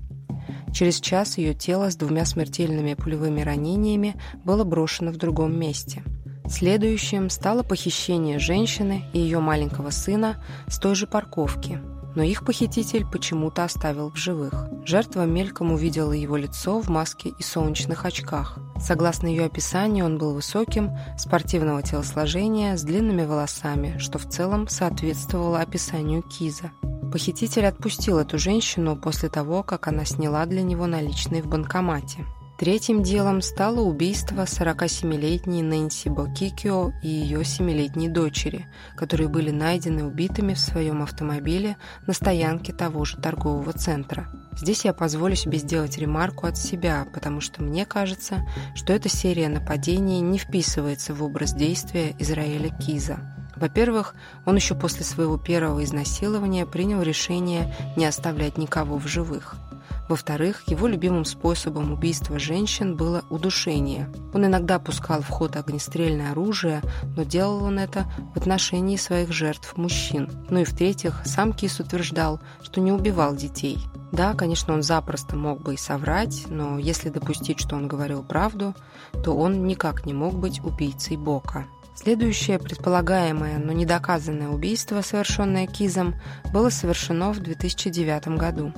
Через 0.73 0.99
час 0.99 1.37
ее 1.37 1.53
тело 1.53 1.89
с 1.89 1.95
двумя 1.95 2.25
смертельными 2.25 2.95
пулевыми 2.95 3.39
ранениями 3.39 4.17
было 4.43 4.65
брошено 4.65 5.11
в 5.11 5.15
другом 5.15 5.57
месте– 5.57 6.03
Следующим 6.49 7.29
стало 7.29 7.61
похищение 7.61 8.39
женщины 8.39 9.05
и 9.13 9.19
ее 9.19 9.39
маленького 9.39 9.91
сына 9.91 10.43
с 10.67 10.79
той 10.79 10.95
же 10.95 11.05
парковки. 11.05 11.79
но 12.15 12.23
их 12.23 12.43
похититель 12.43 13.05
почему-то 13.05 13.63
оставил 13.63 14.09
в 14.11 14.17
живых. 14.17 14.67
Жертва 14.83 15.25
мельком 15.25 15.71
увидела 15.71 16.11
его 16.11 16.37
лицо 16.37 16.81
в 16.81 16.89
маске 16.89 17.29
и 17.29 17.43
солнечных 17.43 18.03
очках. 18.03 18.57
Согласно 18.79 19.27
ее 19.27 19.45
описанию, 19.45 20.05
он 20.05 20.17
был 20.17 20.33
высоким, 20.33 20.91
спортивного 21.17 21.83
телосложения, 21.83 22.75
с 22.75 22.81
длинными 22.81 23.25
волосами, 23.25 23.97
что 23.99 24.17
в 24.17 24.27
целом 24.27 24.67
соответствовало 24.67 25.59
описанию 25.59 26.23
Киза. 26.23 26.71
Похититель 27.11 27.67
отпустил 27.67 28.17
эту 28.17 28.37
женщину 28.37 28.95
после 28.95 29.29
того, 29.29 29.63
как 29.63 29.87
она 29.87 30.03
сняла 30.03 30.45
для 30.45 30.63
него 30.63 30.87
наличные 30.87 31.43
в 31.43 31.47
банкомате. 31.47 32.25
Третьим 32.59 33.03
делом 33.03 33.41
стало 33.41 33.79
убийство 33.79 34.41
47-летней 34.41 35.63
Нэнси 35.63 36.09
Бокикио 36.09 36.91
и 37.01 37.07
ее 37.07 37.39
7-летней 37.43 38.09
дочери, 38.09 38.67
которые 38.97 39.29
были 39.29 39.49
найдены 39.49 40.03
убитыми 40.03 40.55
в 40.55 40.59
своем 40.59 41.01
автомобиле 41.01 41.77
на 42.05 42.11
стоянке 42.11 42.73
того 42.73 43.05
же 43.05 43.15
торгового 43.15 43.71
центра. 43.71 44.27
Здесь 44.57 44.83
я 44.83 44.93
позволю 44.93 45.35
себе 45.35 45.57
сделать 45.57 45.97
ремарку 45.97 46.47
от 46.47 46.57
себя, 46.57 47.07
потому 47.13 47.39
что 47.39 47.63
мне 47.63 47.85
кажется, 47.85 48.45
что 48.75 48.91
эта 48.91 49.07
серия 49.07 49.47
нападений 49.47 50.19
не 50.19 50.37
вписывается 50.37 51.13
в 51.13 51.23
образ 51.23 51.53
действия 51.53 52.13
Израиля 52.19 52.77
Киза. 52.77 53.38
Во-первых, 53.59 54.15
он 54.45 54.55
еще 54.55 54.75
после 54.75 55.03
своего 55.03 55.37
первого 55.37 55.83
изнасилования 55.83 56.65
принял 56.65 57.01
решение 57.01 57.73
не 57.95 58.05
оставлять 58.05 58.57
никого 58.57 58.97
в 58.97 59.07
живых– 59.07 59.55
во-вторых, 60.09 60.63
его 60.65 60.87
любимым 60.87 61.23
способом 61.23 61.93
убийства 61.93 62.39
женщин 62.39 62.95
было 62.95 63.23
удушение. 63.29 64.09
Он 64.33 64.43
иногда 64.43 64.79
пускал 64.79 65.21
в 65.21 65.29
ход 65.29 65.55
огнестрельное 65.55 66.31
оружие, 66.31 66.81
но 67.15 67.21
делал 67.21 67.63
он 67.63 67.77
это 67.77 68.11
в 68.33 68.37
отношении 68.37 68.97
своих 68.97 69.31
жертв 69.31 69.77
мужчин. 69.77 70.27
Ну 70.49 70.61
и 70.61 70.63
в-третьих, 70.63 71.21
сам 71.25 71.53
Кис 71.53 71.79
утверждал, 71.79 72.39
что 72.63 72.81
не 72.81 72.91
убивал 72.91 73.35
детей. 73.35 73.77
Да, 74.11 74.33
конечно, 74.33 74.73
он 74.73 74.81
запросто 74.81 75.35
мог 75.35 75.61
бы 75.61 75.75
и 75.75 75.77
соврать, 75.77 76.45
но 76.49 76.79
если 76.79 77.09
допустить, 77.09 77.59
что 77.59 77.75
он 77.75 77.87
говорил 77.87 78.23
правду, 78.23 78.73
то 79.23 79.37
он 79.37 79.67
никак 79.67 80.07
не 80.07 80.15
мог 80.15 80.33
быть 80.33 80.63
убийцей 80.63 81.17
Бока. 81.17 81.67
Следующее 82.01 82.59
предполагаемое, 82.59 83.57
но 83.57 83.73
недоказанное 83.73 84.47
убийство, 84.47 85.01
совершенное 85.01 85.67
Кизом, 85.67 86.15
было 86.53 86.69
совершено 86.69 87.33
в 87.33 87.41
2009 87.41 88.37
году. 88.37 88.71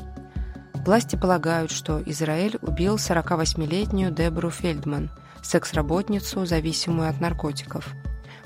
Власти 0.74 1.18
полагают, 1.18 1.70
что 1.70 2.02
Израиль 2.04 2.58
убил 2.64 2.96
48-летнюю 2.96 4.12
Дебору 4.12 4.50
Фельдман, 4.50 5.12
секс-работницу, 5.44 6.48
зависимую 6.48 7.10
от 7.10 7.22
наркотиков. 7.22 7.94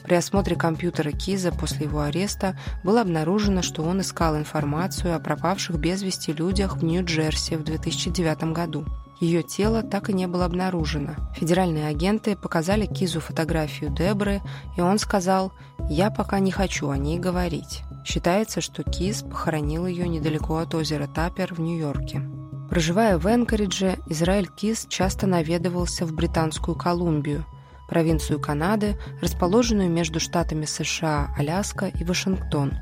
При 0.04 0.16
осмотре 0.16 0.58
компьютера 0.58 1.12
Киза 1.12 1.54
после 1.54 1.86
его 1.86 2.02
ареста 2.02 2.60
было 2.84 3.00
обнаружено, 3.00 3.62
что 3.62 3.82
он 3.82 4.02
искал 4.02 4.36
информацию 4.36 5.16
о 5.16 5.20
пропавших 5.20 5.78
без 5.78 6.02
вести 6.02 6.34
людях 6.34 6.76
в 6.76 6.84
Нью-Джерси 6.84 7.56
в 7.56 7.64
2009 7.64 8.52
году. 8.52 8.86
Ее 9.20 9.44
тело 9.44 9.82
так 9.82 10.10
и 10.10 10.14
не 10.14 10.28
было 10.28 10.46
обнаружено. 10.46 11.16
Федеральные 11.36 11.88
агенты 11.88 12.36
показали 12.36 12.86
Кизу 12.86 13.22
фотографию 13.22 13.90
Дебры, 13.90 14.42
и 14.76 14.82
он 14.82 15.00
сказал 15.00 15.54
«Я 15.90 16.12
пока 16.12 16.40
не 16.40 16.52
хочу 16.52 16.90
о 16.90 16.98
ней 16.98 17.18
говорить». 17.18 17.84
Считается, 18.06 18.62
что 18.62 18.84
Киз 18.84 19.24
похоронил 19.24 19.88
ее 19.88 20.08
недалеко 20.08 20.58
от 20.58 20.76
озера 20.76 21.08
Тапер 21.08 21.54
в 21.54 21.60
Нью-Йорке. 21.60 22.22
Проживая 22.70 23.18
в 23.18 23.26
Энкоридже, 23.26 23.98
Израиль 24.08 24.48
Киз 24.48 24.86
часто 24.90 25.28
наведывался 25.28 26.06
в 26.06 26.14
Британскую 26.14 26.76
Колумбию, 26.76 27.46
провинцию 27.88 28.40
Канады, 28.40 28.98
расположенную 29.22 29.90
между 29.90 30.20
штатами 30.20 30.66
США, 30.66 31.34
Аляска 31.38 31.88
и 31.88 32.04
Вашингтон. 32.04 32.74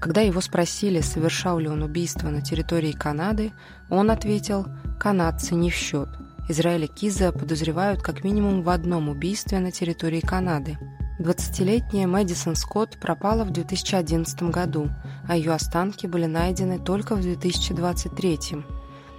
Когда 0.00 0.22
его 0.22 0.40
спросили, 0.40 1.00
совершал 1.00 1.58
ли 1.58 1.68
он 1.68 1.82
убийство 1.82 2.28
на 2.28 2.40
территории 2.40 2.92
Канады, 2.92 3.52
он 3.90 4.10
ответил 4.10 4.66
«канадцы 4.98 5.54
не 5.54 5.70
в 5.70 5.74
счет». 5.74 6.08
Израиля 6.48 6.88
Киза 6.88 7.30
подозревают 7.30 8.02
как 8.02 8.24
минимум 8.24 8.62
в 8.62 8.70
одном 8.70 9.08
убийстве 9.08 9.60
на 9.60 9.70
территории 9.70 10.20
Канады– 10.20 10.78
20-летняя 11.20 12.06
Мэдисон 12.06 12.56
Скотт 12.56 12.98
пропала 12.98 13.44
в 13.44 13.50
2011 13.50 14.42
году, 14.44 14.88
а 15.28 15.36
ее 15.36 15.52
останки 15.52 16.06
были 16.06 16.24
найдены 16.24 16.78
только 16.78 17.14
в 17.14 17.20
2023. 17.20 18.38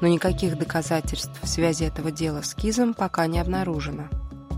Но 0.01 0.07
никаких 0.07 0.57
доказательств 0.57 1.39
связи 1.43 1.83
этого 1.83 2.09
дела 2.09 2.41
с 2.41 2.55
Кизом 2.55 2.95
пока 2.95 3.27
не 3.27 3.39
обнаружено. 3.39 4.09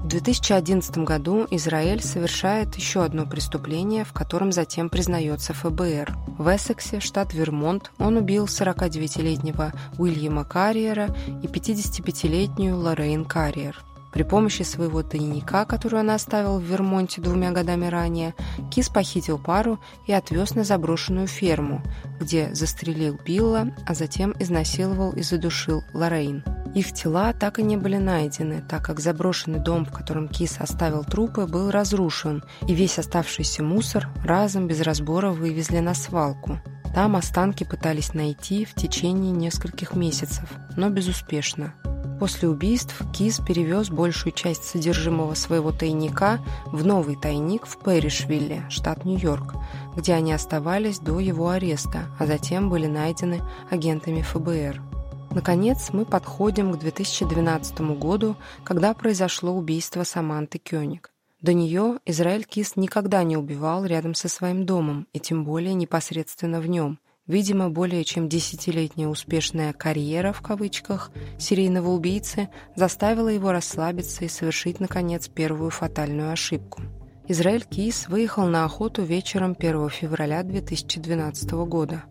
В 0.04 0.08
2011 0.08 0.98
году 1.00 1.48
Израиль 1.50 2.04
совершает 2.04 2.76
еще 2.76 3.04
одно 3.04 3.26
преступление, 3.26 4.04
в 4.04 4.12
котором 4.12 4.52
затем 4.52 4.90
признается 4.90 5.54
ФБР. 5.54 6.14
В 6.38 6.54
Эссексе, 6.54 7.00
штат 7.00 7.34
Вермонт, 7.34 7.92
он 8.00 8.18
убил 8.18 8.46
49-летнего 8.46 9.72
Уильяма 9.98 10.44
Карриера 10.44 11.16
и 11.42 11.48
55-летнюю 11.48 12.76
Лоррейн 12.78 13.24
Карриер– 13.24 13.82
при 14.14 14.22
помощи 14.22 14.62
своего 14.62 15.02
тайника, 15.02 15.66
который 15.66 16.00
он 16.02 16.12
оставил 16.12 16.60
в 16.60 16.64
Вермонте 16.64 17.20
двумя 17.20 17.50
годами 17.50 17.88
ранее, 17.88 18.36
Кис 18.70 18.88
похитил 18.88 19.40
пару 19.40 19.80
и 20.06 20.14
отвез 20.14 20.54
на 20.54 20.64
заброшенную 20.64 21.26
ферму, 21.26 21.82
где 22.20 22.54
застрелил 22.54 23.18
Билла, 23.26 23.74
а 23.88 23.96
затем 23.96 24.36
изнасиловал 24.38 25.14
и 25.14 25.24
задушил 25.24 25.84
Лоррейн. 25.96 26.44
Их 26.74 26.92
тела 26.92 27.34
так 27.34 27.60
и 27.60 27.64
не 27.64 27.78
были 27.78 27.98
найдены, 27.98 28.64
так 28.68 28.84
как 28.84 29.00
заброшенный 29.00 29.60
дом, 29.60 29.86
в 29.86 29.92
котором 29.92 30.28
Кис 30.28 30.58
оставил 30.60 31.04
трупы, 31.04 31.46
был 31.46 31.70
разрушен, 31.70 32.44
и 32.68 32.74
весь 32.74 32.98
оставшийся 32.98 33.64
мусор 33.64 34.10
разом 34.26 34.68
без 34.68 34.82
разбора 34.82 35.32
вывезли 35.32 35.80
на 35.80 35.94
свалку. 35.94 36.60
Там 36.96 37.16
останки 37.16 37.64
пытались 37.64 38.14
найти 38.14 38.66
в 38.66 38.74
течение 38.74 39.32
нескольких 39.32 39.96
месяцев, 39.96 40.50
но 40.76 40.90
безуспешно. 40.90 41.74
После 42.20 42.48
убийств 42.48 43.02
Киз 43.12 43.40
перевез 43.40 43.90
большую 43.90 44.32
часть 44.34 44.64
содержимого 44.64 45.34
своего 45.34 45.72
тайника 45.72 46.40
в 46.68 46.86
новый 46.86 47.18
тайник 47.18 47.66
в 47.66 47.78
Пэришвилле, 47.80 48.64
штат 48.70 49.06
Нью-Йорк, 49.06 49.56
где 49.96 50.14
они 50.14 50.32
оставались 50.32 51.00
до 51.00 51.20
его 51.20 51.50
ареста, 51.50 52.06
а 52.20 52.26
затем 52.26 52.70
были 52.70 52.88
найдены 52.88 53.42
агентами 53.70 54.22
ФБР. 54.22 54.93
Наконец, 55.34 55.90
мы 55.92 56.06
подходим 56.06 56.72
к 56.72 56.78
2012 56.78 57.82
году, 57.98 58.36
когда 58.64 58.94
произошло 58.94 59.52
убийство 59.52 60.04
Саманты 60.04 60.60
Кёник. 60.60 61.12
До 61.42 61.54
нее 61.54 62.00
Израиль 62.06 62.44
Кис 62.44 62.76
никогда 62.76 63.24
не 63.24 63.36
убивал 63.36 63.84
рядом 63.84 64.14
со 64.14 64.30
своим 64.30 64.66
домом, 64.66 65.08
и 65.12 65.20
тем 65.20 65.44
более 65.44 65.74
непосредственно 65.74 66.62
в 66.62 66.68
нем. 66.68 67.00
Видимо, 67.26 67.70
более 67.70 68.04
чем 68.04 68.30
десятилетняя 68.30 69.08
успешная 69.08 69.74
«карьера» 69.74 70.34
в 70.34 70.42
кавычках 70.42 71.10
серийного 71.40 71.90
убийцы 71.90 72.50
заставила 72.76 73.30
его 73.30 73.52
расслабиться 73.52 74.26
и 74.26 74.30
совершить, 74.30 74.80
наконец, 74.80 75.30
первую 75.30 75.72
фатальную 75.72 76.32
ошибку. 76.32 76.84
Израиль 77.26 77.64
Кис 77.64 78.10
выехал 78.10 78.48
на 78.48 78.66
охоту 78.66 79.02
вечером 79.02 79.56
1 79.58 79.90
февраля 79.92 80.44
2012 80.44 81.52
года. 81.52 82.04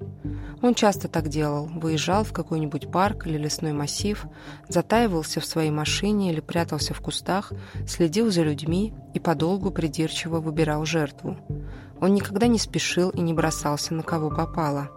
Он 0.62 0.74
часто 0.74 1.06
так 1.06 1.28
делал, 1.28 1.66
выезжал 1.66 2.24
в 2.24 2.32
какой-нибудь 2.32 2.90
парк 2.90 3.26
или 3.26 3.36
лесной 3.36 3.72
массив, 3.72 4.24
затаивался 4.68 5.40
в 5.40 5.44
своей 5.44 5.70
машине 5.70 6.32
или 6.32 6.40
прятался 6.40 6.94
в 6.94 7.00
кустах, 7.02 7.52
следил 7.86 8.30
за 8.30 8.42
людьми 8.42 8.94
и 9.12 9.20
подолгу 9.20 9.70
придирчиво 9.70 10.40
выбирал 10.40 10.86
жертву. 10.86 11.36
Он 12.00 12.14
никогда 12.14 12.46
не 12.46 12.58
спешил 12.58 13.10
и 13.10 13.20
не 13.20 13.34
бросался 13.34 13.92
на 13.92 14.02
кого 14.02 14.30
попало. 14.30 14.90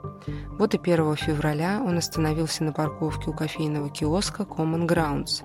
Вот 0.57 0.75
и 0.75 0.79
1 0.79 1.15
февраля 1.17 1.81
он 1.85 1.97
остановился 1.97 2.63
на 2.63 2.71
парковке 2.71 3.31
у 3.31 3.33
кофейного 3.33 3.89
киоска 3.89 4.43
Common 4.43 4.87
Grounds. 4.87 5.43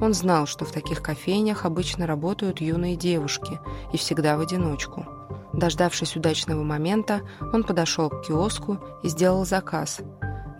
Он 0.00 0.14
знал, 0.14 0.46
что 0.46 0.64
в 0.64 0.72
таких 0.72 1.02
кофейнях 1.02 1.64
обычно 1.64 2.06
работают 2.06 2.60
юные 2.60 2.96
девушки 2.96 3.58
и 3.92 3.96
всегда 3.96 4.36
в 4.36 4.40
одиночку. 4.40 5.06
Дождавшись 5.52 6.16
удачного 6.16 6.62
момента, 6.62 7.22
он 7.52 7.64
подошел 7.64 8.10
к 8.10 8.26
киоску 8.26 8.78
и 9.02 9.08
сделал 9.08 9.44
заказ. 9.44 10.00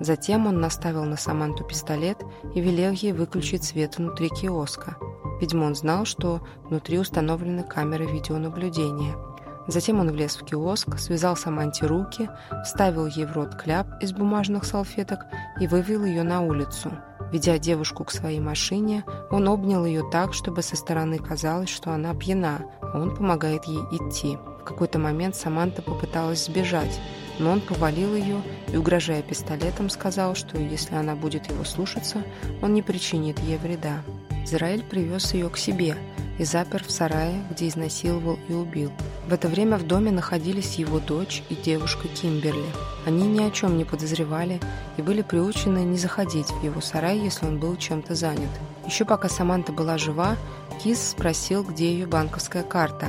Затем 0.00 0.46
он 0.46 0.60
наставил 0.60 1.04
на 1.04 1.16
Саманту 1.16 1.64
пистолет 1.64 2.22
и 2.54 2.60
велел 2.60 2.92
ей 2.92 3.12
выключить 3.12 3.64
свет 3.64 3.98
внутри 3.98 4.28
киоска. 4.28 4.96
Видимо, 5.40 5.64
он 5.64 5.74
знал, 5.74 6.04
что 6.04 6.40
внутри 6.64 6.98
установлены 6.98 7.62
камеры 7.62 8.06
видеонаблюдения– 8.06 9.16
Затем 9.66 9.98
он 9.98 10.10
влез 10.10 10.36
в 10.36 10.44
киоск, 10.44 10.98
связал 10.98 11.36
Саманте 11.36 11.86
руки, 11.86 12.30
вставил 12.64 13.06
ей 13.06 13.26
в 13.26 13.32
рот 13.32 13.56
кляп 13.56 13.86
из 14.00 14.12
бумажных 14.12 14.64
салфеток 14.64 15.20
и 15.60 15.66
вывел 15.66 16.04
ее 16.04 16.22
на 16.22 16.40
улицу. 16.40 16.92
Ведя 17.32 17.58
девушку 17.58 18.04
к 18.04 18.10
своей 18.10 18.40
машине, 18.40 19.04
он 19.30 19.48
обнял 19.48 19.84
ее 19.84 20.04
так, 20.10 20.32
чтобы 20.32 20.62
со 20.62 20.76
стороны 20.76 21.18
казалось, 21.18 21.68
что 21.68 21.90
она 21.90 22.14
пьяна, 22.14 22.66
а 22.80 23.00
он 23.00 23.14
помогает 23.14 23.64
ей 23.64 23.80
идти. 23.90 24.38
В 24.60 24.64
какой-то 24.64 24.98
момент 24.98 25.36
Саманта 25.36 25.82
попыталась 25.82 26.46
сбежать, 26.46 27.00
но 27.38 27.50
он 27.50 27.60
повалил 27.60 28.14
ее 28.14 28.42
и, 28.68 28.76
угрожая 28.76 29.22
пистолетом, 29.22 29.90
сказал, 29.90 30.34
что 30.34 30.58
если 30.58 30.94
она 30.94 31.14
будет 31.14 31.50
его 31.50 31.64
слушаться, 31.64 32.22
он 32.62 32.74
не 32.74 32.82
причинит 32.82 33.38
ей 33.40 33.58
вреда. 33.58 34.02
Израиль 34.44 34.82
привез 34.82 35.34
ее 35.34 35.48
к 35.48 35.56
себе– 35.56 35.96
и 36.38 36.44
запер 36.44 36.84
в 36.84 36.90
сарае, 36.90 37.42
где 37.50 37.68
изнасиловал 37.68 38.38
и 38.48 38.52
убил. 38.52 38.92
В 39.26 39.32
это 39.32 39.48
время 39.48 39.78
в 39.78 39.86
доме 39.86 40.10
находились 40.10 40.76
его 40.76 40.98
дочь 40.98 41.42
и 41.48 41.54
девушка 41.54 42.08
Кимберли. 42.08 42.66
Они 43.06 43.26
ни 43.26 43.42
о 43.42 43.50
чем 43.50 43.78
не 43.78 43.84
подозревали 43.84 44.60
и 44.96 45.02
были 45.02 45.22
приучены 45.22 45.78
не 45.78 45.96
заходить 45.96 46.50
в 46.50 46.62
его 46.62 46.80
сарай, 46.80 47.18
если 47.18 47.46
он 47.46 47.58
был 47.58 47.76
чем-то 47.76 48.14
занят. 48.14 48.50
Еще 48.86 49.04
пока 49.04 49.28
Саманта 49.28 49.72
была 49.72 49.98
жива, 49.98 50.36
Кис 50.82 51.10
спросил, 51.10 51.64
где 51.64 51.92
ее 51.92 52.06
банковская 52.06 52.62
карта. 52.62 53.06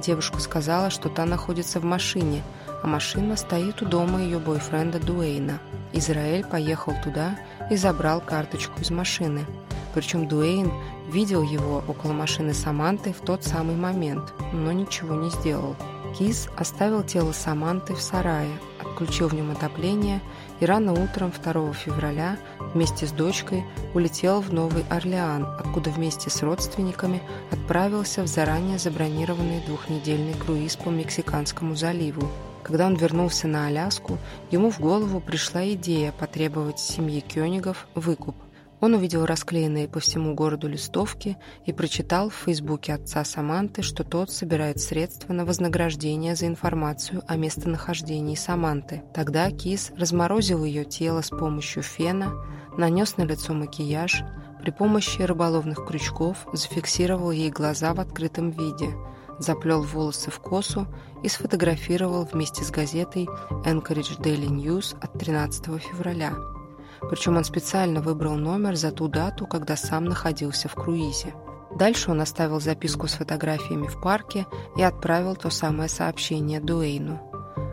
Девушка 0.00 0.38
сказала, 0.40 0.90
что 0.90 1.08
та 1.08 1.26
находится 1.26 1.80
в 1.80 1.84
машине, 1.84 2.42
а 2.82 2.86
машина 2.86 3.36
стоит 3.36 3.82
у 3.82 3.86
дома 3.86 4.22
ее 4.22 4.38
бойфренда 4.38 4.98
Дуэйна. 4.98 5.58
Израиль 5.92 6.44
поехал 6.44 6.94
туда 7.02 7.38
и 7.70 7.76
забрал 7.76 8.20
карточку 8.20 8.80
из 8.80 8.90
машины. 8.90 9.44
Причем 9.94 10.28
Дуэйн 10.28 10.70
видел 11.08 11.42
его 11.42 11.82
около 11.88 12.12
машины 12.12 12.54
Саманты 12.54 13.12
в 13.12 13.20
тот 13.20 13.44
самый 13.44 13.76
момент, 13.76 14.32
но 14.52 14.72
ничего 14.72 15.14
не 15.14 15.30
сделал. 15.30 15.76
Кис 16.18 16.48
оставил 16.56 17.02
тело 17.02 17.32
Саманты 17.32 17.94
в 17.94 18.00
сарае, 18.00 18.50
отключил 18.80 19.28
в 19.28 19.34
нем 19.34 19.50
отопление 19.50 20.20
и 20.58 20.66
рано 20.66 20.92
утром 20.92 21.32
2 21.32 21.72
февраля 21.72 22.36
вместе 22.74 23.06
с 23.06 23.12
дочкой 23.12 23.64
улетел 23.94 24.40
в 24.40 24.52
Новый 24.52 24.84
Орлеан, 24.90 25.46
откуда 25.58 25.90
вместе 25.90 26.28
с 26.28 26.42
родственниками 26.42 27.22
отправился 27.50 28.22
в 28.22 28.26
заранее 28.26 28.78
забронированный 28.78 29.62
двухнедельный 29.66 30.34
круиз 30.34 30.76
по 30.76 30.88
Мексиканскому 30.90 31.76
заливу. 31.76 32.28
Когда 32.62 32.86
он 32.86 32.94
вернулся 32.94 33.48
на 33.48 33.66
Аляску, 33.66 34.18
ему 34.50 34.70
в 34.70 34.80
голову 34.80 35.20
пришла 35.20 35.66
идея 35.70 36.12
потребовать 36.12 36.78
семьи 36.78 37.20
Кёнигов 37.20 37.86
выкуп– 37.94 38.36
он 38.80 38.94
увидел 38.94 39.26
расклеенные 39.26 39.88
по 39.88 40.00
всему 40.00 40.34
городу 40.34 40.68
листовки 40.68 41.36
и 41.66 41.72
прочитал 41.72 42.30
в 42.30 42.34
фейсбуке 42.34 42.94
отца 42.94 43.24
Саманты, 43.24 43.82
что 43.82 44.04
тот 44.04 44.30
собирает 44.30 44.80
средства 44.80 45.32
на 45.32 45.44
вознаграждение 45.44 46.34
за 46.34 46.46
информацию 46.46 47.22
о 47.26 47.36
местонахождении 47.36 48.34
Саманты. 48.34 49.02
Тогда 49.14 49.50
Кис 49.50 49.92
разморозил 49.96 50.64
ее 50.64 50.84
тело 50.84 51.20
с 51.20 51.28
помощью 51.28 51.82
фена, 51.82 52.32
нанес 52.76 53.16
на 53.16 53.22
лицо 53.22 53.52
макияж, 53.52 54.22
при 54.62 54.70
помощи 54.70 55.22
рыболовных 55.22 55.86
крючков 55.86 56.46
зафиксировал 56.52 57.30
ей 57.30 57.50
глаза 57.50 57.94
в 57.94 58.00
открытом 58.00 58.50
виде, 58.50 58.94
заплел 59.38 59.82
волосы 59.82 60.30
в 60.30 60.38
косу 60.40 60.86
и 61.22 61.28
сфотографировал 61.28 62.28
вместе 62.30 62.62
с 62.62 62.70
газетой 62.70 63.26
Anchorage 63.64 64.18
Daily 64.20 64.48
News 64.48 64.96
от 65.00 65.18
13 65.18 65.80
февраля. 65.80 66.34
Причем 67.08 67.36
он 67.36 67.44
специально 67.44 68.00
выбрал 68.00 68.36
номер 68.36 68.76
за 68.76 68.90
ту 68.92 69.08
дату, 69.08 69.46
когда 69.46 69.76
сам 69.76 70.04
находился 70.04 70.68
в 70.68 70.74
круизе. 70.74 71.34
Дальше 71.76 72.10
он 72.10 72.20
оставил 72.20 72.60
записку 72.60 73.06
с 73.06 73.14
фотографиями 73.14 73.86
в 73.86 74.00
парке 74.00 74.46
и 74.76 74.82
отправил 74.82 75.36
то 75.36 75.50
самое 75.50 75.88
сообщение 75.88 76.60
Дуэйну. 76.60 77.20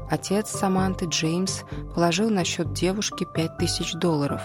Отец 0.10 0.50
Саманты, 0.50 1.06
Джеймс, 1.06 1.64
положил 1.94 2.30
на 2.30 2.46
счет 2.46 2.72
девушки 2.74 3.28
5000 3.36 3.96
долларов. 3.96 4.42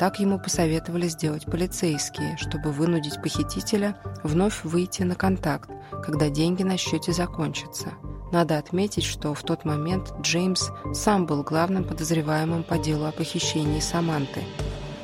Так 0.00 0.18
ему 0.18 0.40
посоветовали 0.40 1.06
сделать 1.06 1.44
полицейские, 1.44 2.36
чтобы 2.36 2.72
вынудить 2.72 3.22
похитителя 3.22 3.96
вновь 4.24 4.64
выйти 4.64 5.02
на 5.02 5.14
контакт, 5.14 5.70
когда 6.02 6.28
деньги 6.30 6.64
на 6.64 6.76
счете 6.76 7.12
закончатся. 7.12 7.92
Надо 8.32 8.58
отметить, 8.58 9.04
что 9.04 9.34
в 9.34 9.42
тот 9.42 9.64
момент 9.64 10.12
Джеймс 10.20 10.70
сам 10.92 11.26
был 11.26 11.42
главным 11.42 11.84
подозреваемым 11.84 12.64
по 12.64 12.78
делу 12.78 13.06
о 13.06 13.12
похищении 13.12 13.80
Саманты. 13.80 14.42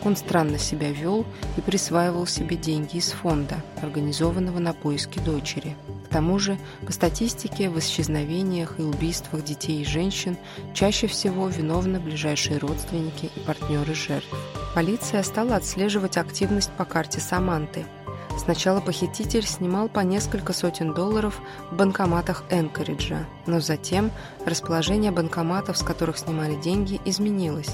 Он 0.04 0.16
странно 0.16 0.58
себя 0.58 0.90
вел 0.90 1.26
и 1.56 1.60
присваивал 1.60 2.26
себе 2.26 2.56
деньги 2.56 2.96
из 2.96 3.10
фонда, 3.10 3.56
организованного 3.82 4.58
на 4.58 4.72
поиски 4.72 5.18
дочери. 5.18 5.76
К 6.06 6.08
тому 6.08 6.38
же, 6.38 6.58
по 6.86 6.92
статистике, 6.92 7.68
в 7.68 7.78
исчезновениях 7.78 8.80
и 8.80 8.82
убийствах 8.82 9.44
детей 9.44 9.82
и 9.82 9.84
женщин 9.84 10.36
чаще 10.74 11.06
всего 11.06 11.48
виновны 11.48 12.00
ближайшие 12.00 12.58
родственники 12.58 13.30
и 13.36 13.40
партнеры 13.40 13.94
жертв. 13.94 14.28
Полиция 14.74 15.22
стала 15.22 15.56
отслеживать 15.56 16.16
активность 16.16 16.70
по 16.72 16.84
карте 16.84 17.20
Саманты– 17.20 17.84
Сначала 18.42 18.80
похититель 18.80 19.46
снимал 19.46 19.90
по 19.90 20.00
несколько 20.00 20.54
сотен 20.54 20.94
долларов 20.94 21.38
в 21.70 21.76
банкоматах 21.76 22.42
Энкориджа, 22.48 23.26
но 23.46 23.60
затем 23.60 24.10
расположение 24.46 25.10
банкоматов, 25.10 25.76
с 25.76 25.82
которых 25.82 26.16
снимали 26.16 26.54
деньги, 26.54 27.02
изменилось. 27.04 27.68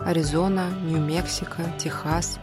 Аризона, 0.00 0.70
Нью-Мексико, 0.82 1.62
Техас. 1.78 2.40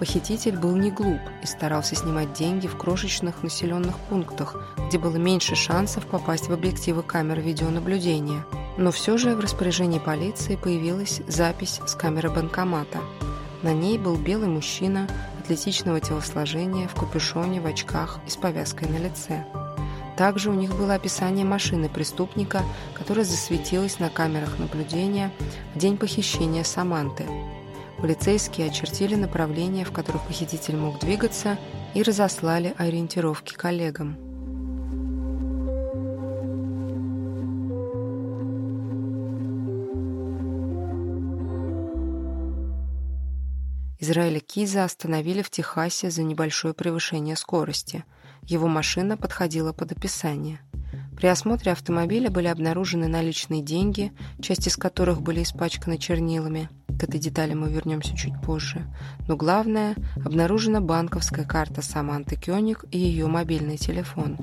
Похититель 0.00 0.58
был 0.58 0.74
не 0.74 0.90
глуп 0.90 1.20
и 1.44 1.46
старался 1.46 1.94
снимать 1.94 2.32
деньги 2.32 2.66
в 2.66 2.76
крошечных 2.76 3.44
населенных 3.44 3.96
пунктах, 4.10 4.56
где 4.88 4.98
было 4.98 5.14
меньше 5.16 5.54
шансов 5.54 6.04
попасть 6.06 6.48
в 6.48 6.52
объективы 6.52 7.04
камер 7.04 7.38
видеонаблюдения. 7.38 8.44
Но 8.78 8.90
все 8.90 9.16
же 9.16 9.36
в 9.36 9.40
распоряжении 9.40 10.00
полиции 10.00 10.56
появилась 10.56 11.20
запись 11.28 11.80
с 11.86 11.94
камеры 11.94 12.30
банкомата. 12.30 12.98
На 13.62 13.72
ней 13.72 13.96
был 13.96 14.16
белый 14.16 14.48
мужчина 14.48 15.08
атлетичного 15.46 16.00
телосложения, 16.00 16.88
в 16.88 16.94
капюшоне, 16.94 17.60
в 17.60 17.66
очках 17.66 18.18
и 18.26 18.30
с 18.30 18.36
повязкой 18.36 18.88
на 18.88 18.96
лице. 18.96 19.46
Также 20.16 20.50
у 20.50 20.54
них 20.54 20.74
было 20.74 20.94
описание 20.94 21.44
машины 21.44 21.88
преступника, 21.88 22.62
которая 22.94 23.24
засветилась 23.24 24.00
на 24.00 24.08
камерах 24.08 24.58
наблюдения 24.58 25.30
в 25.74 25.78
день 25.78 25.98
похищения 25.98 26.64
Саманты. 26.64 27.24
Полицейские 27.98 28.68
очертили 28.68 29.14
направления, 29.14 29.84
в 29.84 29.92
которых 29.92 30.22
похититель 30.22 30.76
мог 30.76 30.98
двигаться, 30.98 31.58
и 31.94 32.02
разослали 32.02 32.74
ориентировки 32.76 33.54
коллегам. 33.54 34.25
Израиля 44.06 44.38
Киза 44.38 44.84
остановили 44.84 45.42
в 45.42 45.50
Техасе 45.50 46.10
за 46.10 46.22
небольшое 46.22 46.74
превышение 46.74 47.34
скорости. 47.34 48.04
Его 48.44 48.68
машина 48.68 49.16
подходила 49.16 49.72
под 49.72 49.90
описание. 49.90 50.60
При 51.16 51.26
осмотре 51.26 51.72
автомобиля 51.72 52.30
были 52.30 52.46
обнаружены 52.46 53.08
наличные 53.08 53.62
деньги, 53.62 54.12
часть 54.40 54.68
из 54.68 54.76
которых 54.76 55.22
были 55.22 55.42
испачканы 55.42 55.98
чернилами. 55.98 56.68
К 56.86 57.02
этой 57.02 57.18
детали 57.18 57.54
мы 57.54 57.68
вернемся 57.68 58.16
чуть 58.16 58.40
позже. 58.40 58.86
Но 59.26 59.36
главное, 59.36 59.96
обнаружена 60.24 60.80
банковская 60.80 61.44
карта 61.44 61.82
Саманты 61.82 62.36
Кёник 62.36 62.84
и 62.92 62.98
ее 62.98 63.26
мобильный 63.26 63.76
телефон. 63.76 64.36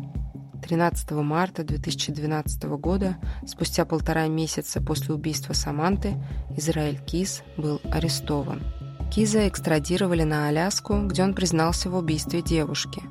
13 0.62 1.12
марта 1.12 1.64
2012 1.64 2.64
года, 2.64 3.16
спустя 3.48 3.86
полтора 3.86 4.28
месяца 4.28 4.82
после 4.82 5.16
убийства 5.16 5.54
Саманты, 5.54 6.22
Израиль 6.58 7.00
Кис 7.00 7.44
был 7.56 7.80
арестован. 7.86 8.62
Киза 9.14 9.48
экстрадировали 9.48 10.24
на 10.24 10.48
Аляску, 10.48 11.00
где 11.06 11.22
он 11.22 11.36
признался 11.36 11.88
в 11.88 11.96
убийстве 11.96 12.42
девушки. 12.42 13.04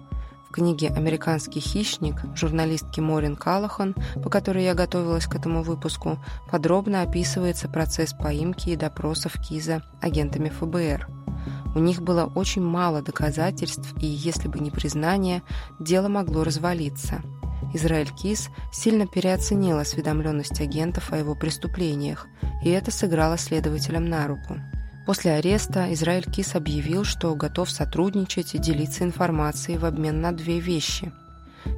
В 0.49 0.53
книге 0.53 0.89
«Американский 0.89 1.61
хищник» 1.61 2.17
журналистки 2.35 2.99
Морин 2.99 3.37
Калахан, 3.37 3.95
по 4.21 4.29
которой 4.29 4.65
я 4.65 4.75
готовилась 4.75 5.27
к 5.27 5.37
этому 5.37 5.63
выпуску, 5.63 6.19
подробно 6.51 7.03
описывается 7.03 7.69
процесс 7.69 8.15
поимки 8.15 8.71
и 8.71 8.77
допросов 8.77 9.35
Киза 9.49 9.85
агентами 10.01 10.49
ФБР. 10.49 11.07
У 11.77 11.79
них 11.79 12.03
было 12.03 12.25
очень 12.25 12.63
мало 12.63 13.01
доказательств, 13.01 13.95
и 14.01 14.07
если 14.07 14.49
бы 14.49 14.59
не 14.59 14.73
признание, 14.73 15.45
дело 15.79 16.09
могло 16.09 16.43
развалиться. 16.43 17.23
Израиль 17.75 18.11
Киз 18.11 18.49
сильно 18.73 19.07
переоценил 19.07 19.79
осведомленность 19.79 20.61
агентов 20.61 21.13
о 21.13 21.19
его 21.19 21.37
преступлениях, 21.37 22.27
и 22.65 22.71
это 22.71 22.91
сыграло 22.91 23.39
следователям 23.39 24.07
на 24.07 24.27
руку. 24.27 24.59
После 25.07 25.33
ареста 25.33 25.93
Израиль 25.95 26.31
Кис 26.31 26.55
объявил, 26.55 27.05
что 27.05 27.35
готов 27.35 27.71
сотрудничать 27.71 28.55
и 28.55 28.59
делиться 28.59 29.05
информацией 29.05 29.79
в 29.79 29.85
обмен 29.85 30.21
на 30.21 30.33
две 30.33 30.61
вещи– 30.61 31.13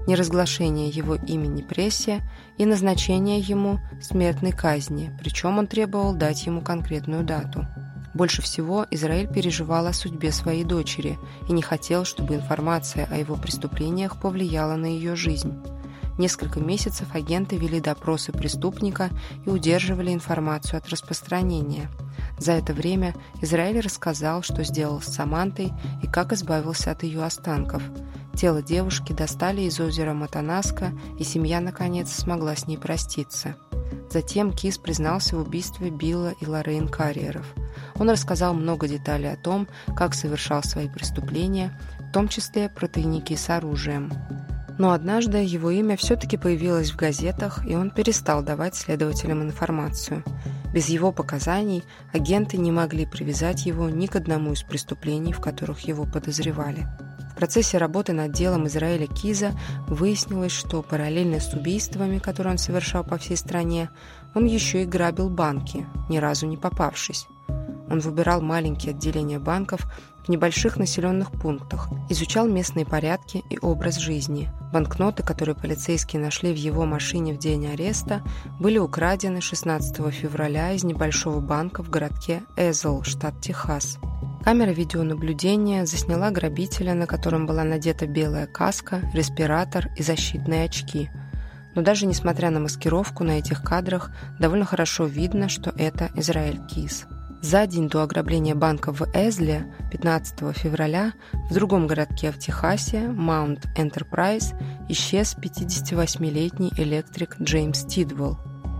неразглашение 0.06 0.88
его 0.88 1.14
имени 1.14 1.62
прессе 1.62 2.22
и 2.58 2.66
назначение 2.66 3.40
ему 3.40 3.80
смертной 4.00 4.52
казни, 4.52 5.10
причем 5.18 5.58
он 5.58 5.66
требовал 5.66 6.14
дать 6.14 6.46
ему 6.46 6.60
конкретную 6.60 7.24
дату. 7.24 7.66
Больше 8.14 8.42
всего 8.42 8.86
Израиль 8.90 9.26
переживал 9.26 9.86
о 9.86 9.92
судьбе 9.92 10.30
своей 10.30 10.62
дочери 10.62 11.18
и 11.48 11.52
не 11.52 11.62
хотел, 11.62 12.04
чтобы 12.04 12.34
информация 12.34 13.08
о 13.10 13.16
его 13.16 13.34
преступлениях 13.34 14.20
повлияла 14.20 14.76
на 14.76 14.86
ее 14.86 15.16
жизнь. 15.16 15.52
Несколько 16.16 16.60
месяцев 16.60 17.12
агенты 17.12 17.56
вели 17.56 17.80
допросы 17.80 18.30
преступника 18.30 19.10
и 19.44 19.50
удерживали 19.50 20.12
информацию 20.12 20.78
от 20.78 20.88
распространения– 20.88 21.90
за 22.38 22.52
это 22.52 22.72
время 22.72 23.14
Израиль 23.40 23.80
рассказал, 23.80 24.42
что 24.42 24.64
сделал 24.64 25.00
с 25.00 25.06
Самантой 25.06 25.72
и 26.02 26.06
как 26.06 26.32
избавился 26.32 26.90
от 26.90 27.02
ее 27.02 27.24
останков. 27.24 27.82
Тело 28.34 28.62
девушки 28.62 29.12
достали 29.12 29.62
из 29.62 29.78
озера 29.78 30.12
Матанаска, 30.12 30.92
и 31.18 31.24
семья, 31.24 31.60
наконец, 31.60 32.12
смогла 32.12 32.56
с 32.56 32.66
ней 32.66 32.76
проститься. 32.76 33.56
Затем 34.10 34.52
Кис 34.52 34.78
признался 34.78 35.36
в 35.36 35.40
убийстве 35.40 35.90
Билла 35.90 36.34
и 36.40 36.46
Лоррейн 36.46 36.88
Карриеров. 36.88 37.46
Он 37.96 38.10
рассказал 38.10 38.54
много 38.54 38.88
деталей 38.88 39.32
о 39.32 39.36
том, 39.36 39.68
как 39.96 40.14
совершал 40.14 40.62
свои 40.62 40.88
преступления, 40.88 41.80
в 42.00 42.12
том 42.12 42.28
числе 42.28 42.68
про 42.68 42.88
тайники 42.88 43.34
с 43.34 43.48
оружием. 43.50 44.12
Но 44.78 44.90
однажды 44.90 45.38
его 45.38 45.70
имя 45.70 45.96
все-таки 45.96 46.36
появилось 46.36 46.90
в 46.90 46.96
газетах, 46.96 47.64
и 47.66 47.76
он 47.76 47.90
перестал 47.90 48.42
давать 48.42 48.74
следователям 48.74 49.42
информацию. 49.42 50.24
Без 50.74 50.88
его 50.88 51.12
показаний 51.12 51.84
агенты 52.12 52.56
не 52.56 52.72
могли 52.72 53.06
привязать 53.06 53.64
его 53.64 53.88
ни 53.88 54.06
к 54.06 54.16
одному 54.16 54.54
из 54.54 54.64
преступлений, 54.64 55.32
в 55.32 55.40
которых 55.40 55.86
его 55.86 56.04
подозревали. 56.04 56.88
В 57.30 57.36
процессе 57.36 57.78
работы 57.78 58.12
над 58.12 58.32
делом 58.32 58.66
Израиля 58.66 59.06
Киза 59.06 59.52
выяснилось, 59.86 60.50
что 60.50 60.82
параллельно 60.82 61.38
с 61.38 61.54
убийствами, 61.54 62.18
которые 62.18 62.54
он 62.54 62.58
совершал 62.58 63.04
по 63.04 63.18
всей 63.18 63.36
стране, 63.36 63.88
он 64.34 64.46
еще 64.46 64.82
и 64.82 64.86
грабил 64.86 65.30
банки, 65.30 65.86
ни 66.08 66.18
разу 66.18 66.48
не 66.48 66.56
попавшись. 66.56 67.28
Он 67.90 68.00
выбирал 68.00 68.40
маленькие 68.40 68.94
отделения 68.94 69.38
банков 69.38 69.86
в 70.24 70.28
небольших 70.28 70.78
населенных 70.78 71.30
пунктах, 71.32 71.88
изучал 72.08 72.48
местные 72.48 72.86
порядки 72.86 73.44
и 73.50 73.58
образ 73.60 73.98
жизни. 73.98 74.50
Банкноты, 74.72 75.22
которые 75.22 75.54
полицейские 75.54 76.22
нашли 76.22 76.52
в 76.52 76.56
его 76.56 76.86
машине 76.86 77.34
в 77.34 77.38
день 77.38 77.66
ареста, 77.66 78.22
были 78.58 78.78
украдены 78.78 79.40
16 79.40 80.12
февраля 80.12 80.72
из 80.72 80.82
небольшого 80.82 81.40
банка 81.40 81.82
в 81.82 81.90
городке 81.90 82.42
Эзл, 82.56 83.02
штат 83.02 83.40
Техас. 83.40 83.98
Камера 84.44 84.70
видеонаблюдения 84.70 85.86
засняла 85.86 86.30
грабителя, 86.30 86.94
на 86.94 87.06
котором 87.06 87.46
была 87.46 87.64
надета 87.64 88.06
белая 88.06 88.46
каска, 88.46 89.00
респиратор 89.14 89.88
и 89.96 90.02
защитные 90.02 90.64
очки. 90.64 91.08
Но 91.74 91.82
даже 91.82 92.06
несмотря 92.06 92.50
на 92.50 92.60
маскировку 92.60 93.24
на 93.24 93.38
этих 93.38 93.62
кадрах, 93.62 94.10
довольно 94.38 94.64
хорошо 94.64 95.06
видно, 95.06 95.48
что 95.48 95.72
это 95.76 96.10
Израиль 96.14 96.60
Кис. 96.66 97.06
За 97.44 97.66
день 97.66 97.90
до 97.90 98.02
ограбления 98.02 98.54
банка 98.54 98.90
в 98.90 99.02
Эзле, 99.12 99.70
15 99.92 100.56
февраля, 100.56 101.12
в 101.50 101.52
другом 101.52 101.86
городке 101.86 102.32
в 102.32 102.38
Техасе, 102.38 103.08
Маунт 103.08 103.66
Энтерпрайз, 103.76 104.54
исчез 104.88 105.36
58-летний 105.38 106.72
электрик 106.78 107.36
Джеймс 107.38 107.84
Тидвелл. 107.84 108.38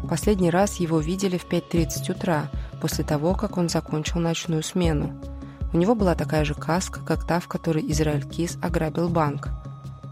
Последний 0.09 0.49
раз 0.49 0.77
его 0.77 0.99
видели 0.99 1.37
в 1.37 1.47
5.30 1.47 2.13
утра, 2.13 2.51
после 2.81 3.05
того, 3.05 3.35
как 3.35 3.59
он 3.59 3.69
закончил 3.69 4.19
ночную 4.19 4.63
смену. 4.63 5.21
У 5.75 5.77
него 5.77 5.95
была 5.95 6.15
такая 6.15 6.47
же 6.47 6.55
каска, 6.55 7.01
как 7.05 7.27
та, 7.27 7.41
в 7.41 7.49
которой 7.49 7.85
Израиль 7.93 8.27
Кис 8.27 8.57
ограбил 8.63 9.11
банк. 9.11 9.51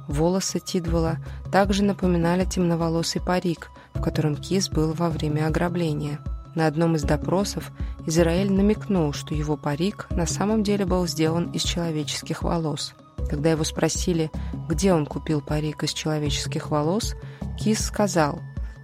Волосы 0.08 0.60
Тидвелла 0.60 1.16
также 1.50 1.82
напоминали 1.82 2.44
темноволосый 2.44 3.22
парик, 3.22 3.70
в 3.94 4.02
котором 4.02 4.36
Кис 4.36 4.68
был 4.68 4.92
во 4.92 5.08
время 5.08 5.46
ограбления– 5.46 6.18
на 6.54 6.66
одном 6.66 6.96
из 6.96 7.02
допросов 7.02 7.72
Израиль 8.06 8.52
намекнул, 8.52 9.12
что 9.12 9.34
его 9.34 9.56
парик 9.56 10.06
на 10.10 10.26
самом 10.26 10.62
деле 10.62 10.86
был 10.86 11.06
сделан 11.06 11.50
из 11.52 11.62
человеческих 11.62 12.42
волос. 12.42 12.94
Когда 13.28 13.50
его 13.50 13.64
спросили, 13.64 14.30
где 14.68 14.92
он 14.92 15.06
купил 15.06 15.40
парик 15.40 15.84
из 15.84 15.92
человеческих 15.92 16.70
волос, 16.70 17.14
Кис 17.58 17.84
сказал, 17.84 18.40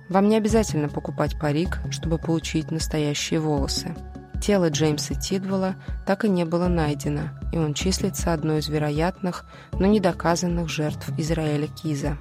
«Вам 0.08 0.28
не 0.28 0.36
обязательно 0.36 0.88
покупать 0.88 1.38
парик, 1.38 1.78
чтобы 1.90 2.18
получить 2.18 2.70
настоящие 2.70 3.40
волосы». 3.40 3.94
Тело 4.40 4.70
Джеймса 4.70 5.14
Тидвелла 5.14 5.74
так 6.06 6.24
и 6.24 6.28
не 6.28 6.44
было 6.44 6.68
найдено, 6.68 7.30
и 7.52 7.58
он 7.58 7.74
числится 7.74 8.32
одной 8.32 8.60
из 8.60 8.68
вероятных, 8.68 9.44
но 9.72 9.86
недоказанных 9.86 10.68
жертв 10.68 11.10
Израиля 11.18 11.66
Киза. 11.66 12.18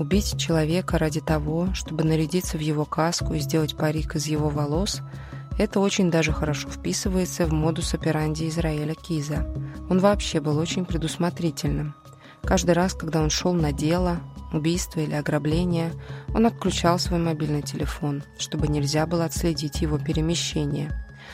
Убить 0.00 0.36
человека 0.40 0.98
ради 0.98 1.20
того, 1.20 1.72
чтобы 1.74 2.02
нарядиться 2.02 2.56
в 2.56 2.60
его 2.60 2.84
каску 2.84 3.34
и 3.34 3.38
сделать 3.38 3.76
парик 3.76 4.16
из 4.16 4.26
его 4.26 4.48
волос– 4.48 5.02
это 5.58 5.78
очень 5.80 6.10
даже 6.10 6.32
хорошо 6.32 6.70
вписывается 6.70 7.44
в 7.44 7.52
модус 7.52 7.92
операнди 7.92 8.48
Израиля 8.48 8.94
Киза. 8.94 9.46
Он 9.90 9.98
вообще 9.98 10.40
был 10.40 10.56
очень 10.56 10.86
предусмотрительным. 10.86 11.94
Каждый 12.42 12.70
раз, 12.70 12.94
когда 12.94 13.20
он 13.20 13.28
шел 13.28 13.52
на 13.52 13.70
дело, 13.70 14.20
убийство 14.54 15.00
или 15.00 15.12
ограбление, 15.12 15.92
он 16.34 16.46
отключал 16.46 16.98
свой 16.98 17.20
мобильный 17.20 17.60
телефон, 17.60 18.22
чтобы 18.38 18.68
нельзя 18.68 19.04
было 19.06 19.26
отследить 19.26 19.82
его 19.82 19.98
перемещение. 19.98 20.90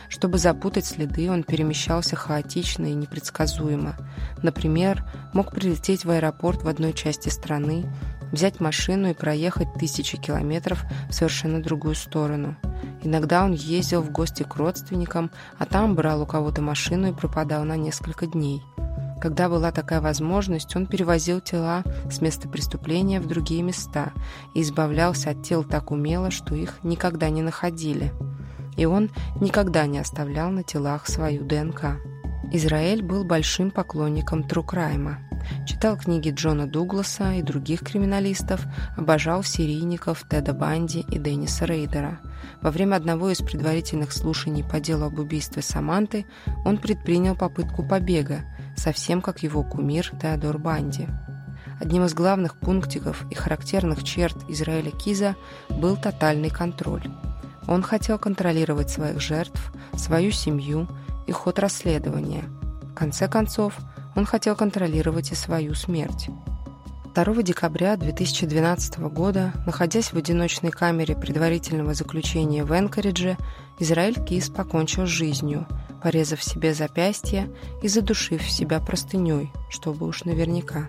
Чтобы 0.09 0.39
запутать 0.39 0.87
следы, 0.87 1.31
он 1.31 1.45
перемещался 1.45 2.17
хаотично 2.17 2.87
и 2.87 2.95
непредсказуемо. 2.95 3.97
Например, 4.43 5.05
мог 5.33 5.53
прилететь 5.53 6.05
в 6.05 6.11
аэропорт 6.11 6.65
в 6.65 6.69
одной 6.69 6.93
части 6.93 7.29
страны, 7.29 7.87
взять 8.33 8.61
машину 8.61 9.11
и 9.11 9.15
проехать 9.15 9.73
тысячи 9.75 10.17
километров 10.17 10.85
в 11.09 11.13
совершенно 11.13 11.63
другую 11.63 11.95
сторону. 11.95 12.57
Иногда 13.03 13.45
он 13.45 13.53
ездил 13.53 14.03
в 14.03 14.11
гости 14.11 14.43
к 14.43 14.57
родственникам, 14.57 15.31
а 15.59 15.67
там 15.67 15.95
брал 15.95 16.23
у 16.23 16.27
кого-то 16.27 16.63
машину 16.63 17.09
и 17.09 17.15
пропадал 17.15 17.65
на 17.65 17.77
несколько 17.77 18.27
дней. 18.27 18.63
Когда 19.21 19.49
была 19.49 19.73
такая 19.73 20.01
возможность, 20.01 20.77
он 20.77 20.87
перевозил 20.87 21.41
тела 21.41 21.83
с 22.11 22.21
места 22.21 22.49
преступления 22.49 23.21
в 23.21 23.27
другие 23.27 23.63
места 23.63 24.13
и 24.55 24.63
избавлялся 24.63 25.31
от 25.31 25.43
тел 25.43 25.65
так 25.65 25.91
умело, 25.91 26.31
что 26.31 26.55
их 26.55 26.79
никогда 26.83 27.31
не 27.31 27.43
находили. 27.43 28.13
И 28.77 28.85
он 28.85 29.11
никогда 29.41 29.87
не 29.87 29.99
оставлял 29.99 30.51
на 30.51 30.63
телах 30.63 31.09
свою 31.09 31.45
ДНК. 31.45 31.97
Израиль 32.53 33.03
был 33.03 33.25
большим 33.25 33.71
поклонником 33.71 34.45
Трукрайма. 34.45 35.19
Читал 35.67 35.97
книги 35.97 36.31
Джона 36.31 36.67
Дугласа 36.67 37.35
и 37.35 37.43
других 37.43 37.81
криминалистов, 37.81 38.65
обожал 38.97 39.43
серийников 39.43 40.25
Теда 40.29 40.53
Банди 40.53 41.05
и 41.11 41.19
Денниса 41.19 41.65
Рейдера. 41.65 42.21
Во 42.63 42.71
время 42.71 42.97
одного 42.97 43.31
из 43.31 43.39
предварительных 43.39 44.13
слушаний 44.13 44.65
по 44.65 44.81
делу 44.81 45.07
об 45.07 45.19
убийстве 45.19 45.63
Саманты 45.63 46.25
он 46.65 46.79
предпринял 46.79 47.35
попытку 47.35 47.83
побега, 47.83 48.45
совсем 48.77 49.21
как 49.21 49.43
его 49.43 49.63
кумир 49.63 50.11
Теодор 50.21 50.59
Банди. 50.59 51.09
Одним 51.81 52.05
из 52.05 52.15
главных 52.15 52.57
пунктиков 52.57 53.27
и 53.31 53.35
характерных 53.35 54.03
черт 54.03 54.37
Израиля 54.49 54.93
Киза 54.93 55.37
был 55.69 55.97
тотальный 55.97 56.51
контроль. 56.51 57.05
Он 57.69 57.83
хотел 57.83 58.19
контролировать 58.19 58.91
своих 58.91 59.21
жертв, 59.21 59.73
свою 59.97 60.31
семью 60.31 60.89
и 61.27 61.33
ход 61.33 61.59
расследования. 61.59 62.45
В 62.83 62.95
конце 62.95 63.29
концов, 63.29 63.75
он 64.15 64.25
хотел 64.25 64.57
контролировать 64.57 65.33
и 65.33 65.35
свою 65.35 65.75
смерть. 65.75 66.29
2 67.15 67.43
декабря 67.43 67.97
2012 67.97 68.99
года, 68.99 69.53
находясь 69.65 70.13
в 70.13 70.19
одиночной 70.19 70.71
камере 70.71 71.17
предварительного 71.17 71.95
заключения 71.95 72.63
в 72.63 72.79
Энкоридже, 72.79 73.39
Израиль 73.79 74.23
Кис 74.23 74.51
покончил 74.51 75.07
жизнью, 75.07 75.67
порезав 76.03 76.43
себе 76.43 76.75
запястье 76.75 77.49
и 77.83 77.89
задушив 77.89 78.43
себя 78.43 78.81
простыней, 78.81 79.51
чтобы 79.71 80.07
уж 80.07 80.25
наверняка. 80.25 80.89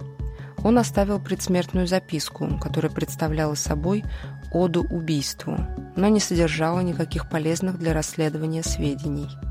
Он 0.66 0.78
оставил 0.78 1.20
предсмертную 1.20 1.88
записку, 1.88 2.60
которая 2.60 2.92
представляла 2.92 3.56
собой 3.56 4.04
оду 4.52 4.84
убийству, 4.84 5.58
но 5.96 6.10
не 6.10 6.20
содержала 6.20 6.82
никаких 6.82 7.30
полезных 7.30 7.80
для 7.80 7.94
расследования 7.94 8.64
сведений– 8.64 9.30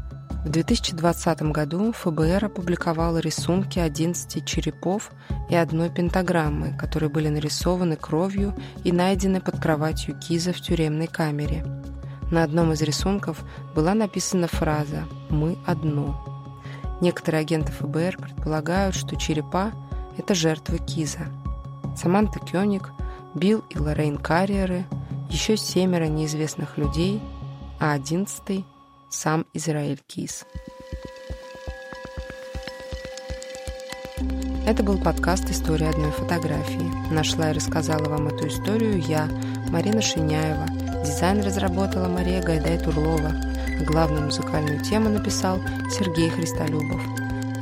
в 0.46 0.48
2020 0.48 1.42
году 1.50 1.90
ФБР 1.90 2.44
опубликовало 2.44 3.18
рисунки 3.18 3.80
11 3.80 4.44
черепов 4.44 5.10
и 5.50 5.56
одной 5.56 5.90
пентаграммы, 5.90 6.72
которые 6.78 7.10
были 7.10 7.28
нарисованы 7.28 7.96
кровью 7.96 8.54
и 8.84 8.92
найдены 8.92 9.40
под 9.40 9.58
кроватью 9.58 10.16
Киза 10.16 10.52
в 10.52 10.60
тюремной 10.60 11.08
камере. 11.08 11.66
На 12.30 12.44
одном 12.44 12.72
из 12.72 12.82
рисунков 12.82 13.42
была 13.74 13.94
написана 13.94 14.46
фраза 14.46 15.02
«Мы 15.30 15.58
одно». 15.66 16.24
Некоторые 17.00 17.40
агенты 17.40 17.72
ФБР 17.72 18.16
предполагают, 18.16 18.94
что 18.94 19.16
черепа– 19.16 19.72
это 20.16 20.36
жертвы 20.36 20.78
Киза. 20.78 21.26
Саманта 21.96 22.38
Кёник, 22.38 22.92
Билл 23.34 23.64
и 23.68 23.78
Лоррейн 23.78 24.16
Карриеры, 24.16 24.84
еще 25.28 25.56
семеро 25.56 26.04
неизвестных 26.04 26.78
людей, 26.78 27.20
а 27.80 27.94
одиннадцатый– 27.94 28.64
сам 29.10 29.46
Израиль 29.52 30.00
Кис. 30.06 30.44
Это 34.66 34.82
был 34.82 34.98
подкаст 34.98 35.48
«История 35.48 35.90
одной 35.90 36.10
фотографии». 36.10 37.12
Нашла 37.12 37.50
и 37.50 37.54
рассказала 37.54 38.08
вам 38.08 38.26
эту 38.26 38.48
историю 38.48 38.98
я, 39.00 39.28
Марина 39.68 40.02
Шиняева. 40.02 40.66
Дизайн 41.04 41.40
разработала 41.40 42.08
Мария 42.08 42.42
Гайдай-Турлова. 42.42 43.84
главную 43.86 44.24
музыкальную 44.24 44.82
тему 44.82 45.08
написал 45.08 45.60
Сергей 45.90 46.30
Христолюбов. 46.30 47.00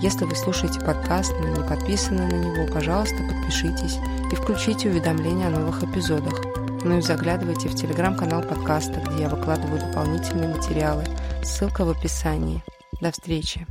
Если 0.00 0.24
вы 0.24 0.34
слушаете 0.34 0.80
подкаст, 0.80 1.34
но 1.40 1.48
не 1.48 1.68
подписаны 1.68 2.26
на 2.26 2.36
него, 2.36 2.66
пожалуйста, 2.72 3.16
подпишитесь 3.16 3.98
и 4.32 4.34
включите 4.34 4.88
уведомления 4.88 5.48
о 5.48 5.50
новых 5.50 5.82
эпизодах. 5.82 6.40
Ну 6.84 6.98
и 6.98 7.02
заглядывайте 7.02 7.68
в 7.68 7.74
телеграм-канал 7.74 8.42
подкаста, 8.42 9.00
где 9.00 9.22
я 9.22 9.28
выкладываю 9.28 9.80
дополнительные 9.80 10.48
материалы– 10.48 11.04
Ссылка 11.44 11.84
в 11.84 11.90
описании. 11.90 12.62
До 13.02 13.12
встречи! 13.12 13.66